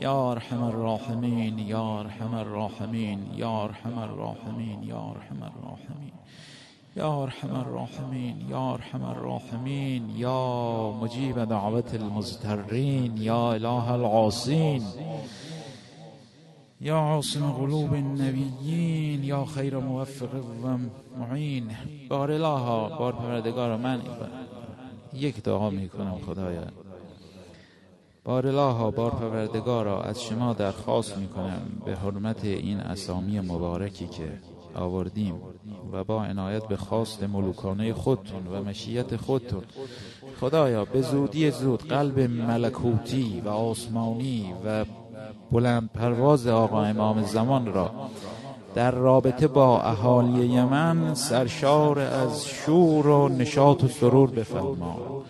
[0.00, 6.12] یا ارحم الراحمین یا ارحم الراحمین یا ارحم الراحمین یا ارحم الراحمین
[6.96, 10.40] یا ارحم الراحمین یا ارحم الراحمین یا
[11.02, 14.82] مجیب دعوت المزترین یا اله العاصین.
[16.80, 20.78] یا عاصم قلوب النبیین یا خیر موفق و
[21.18, 21.70] معین.
[22.08, 24.00] بار الها بار پروردگار من.
[25.14, 26.62] یک دعا می‌کنم خدایا.
[28.24, 34.38] بار الها بار پروردگارا از شما درخواست می‌کنم به حرمت این اسامی مبارکی که
[34.74, 35.34] آوردیم
[35.92, 39.62] و با عنایت به خواست ملوکانه خودتون و مشیت خودتون.
[40.40, 44.84] خدایا به زودی زود قلب ملکوتی و آسمانی و
[45.52, 47.90] بلند پرواز آقا امام زمان را.
[48.74, 55.22] در رابطه با اهالی یمن سرشار از شور و نشاط و سرور بفرما.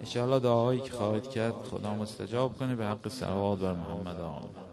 [0.00, 4.63] انشاءالله دعایی که خواهید کرد خدا مستجاب کنه به حق سلوات بر محمد آمین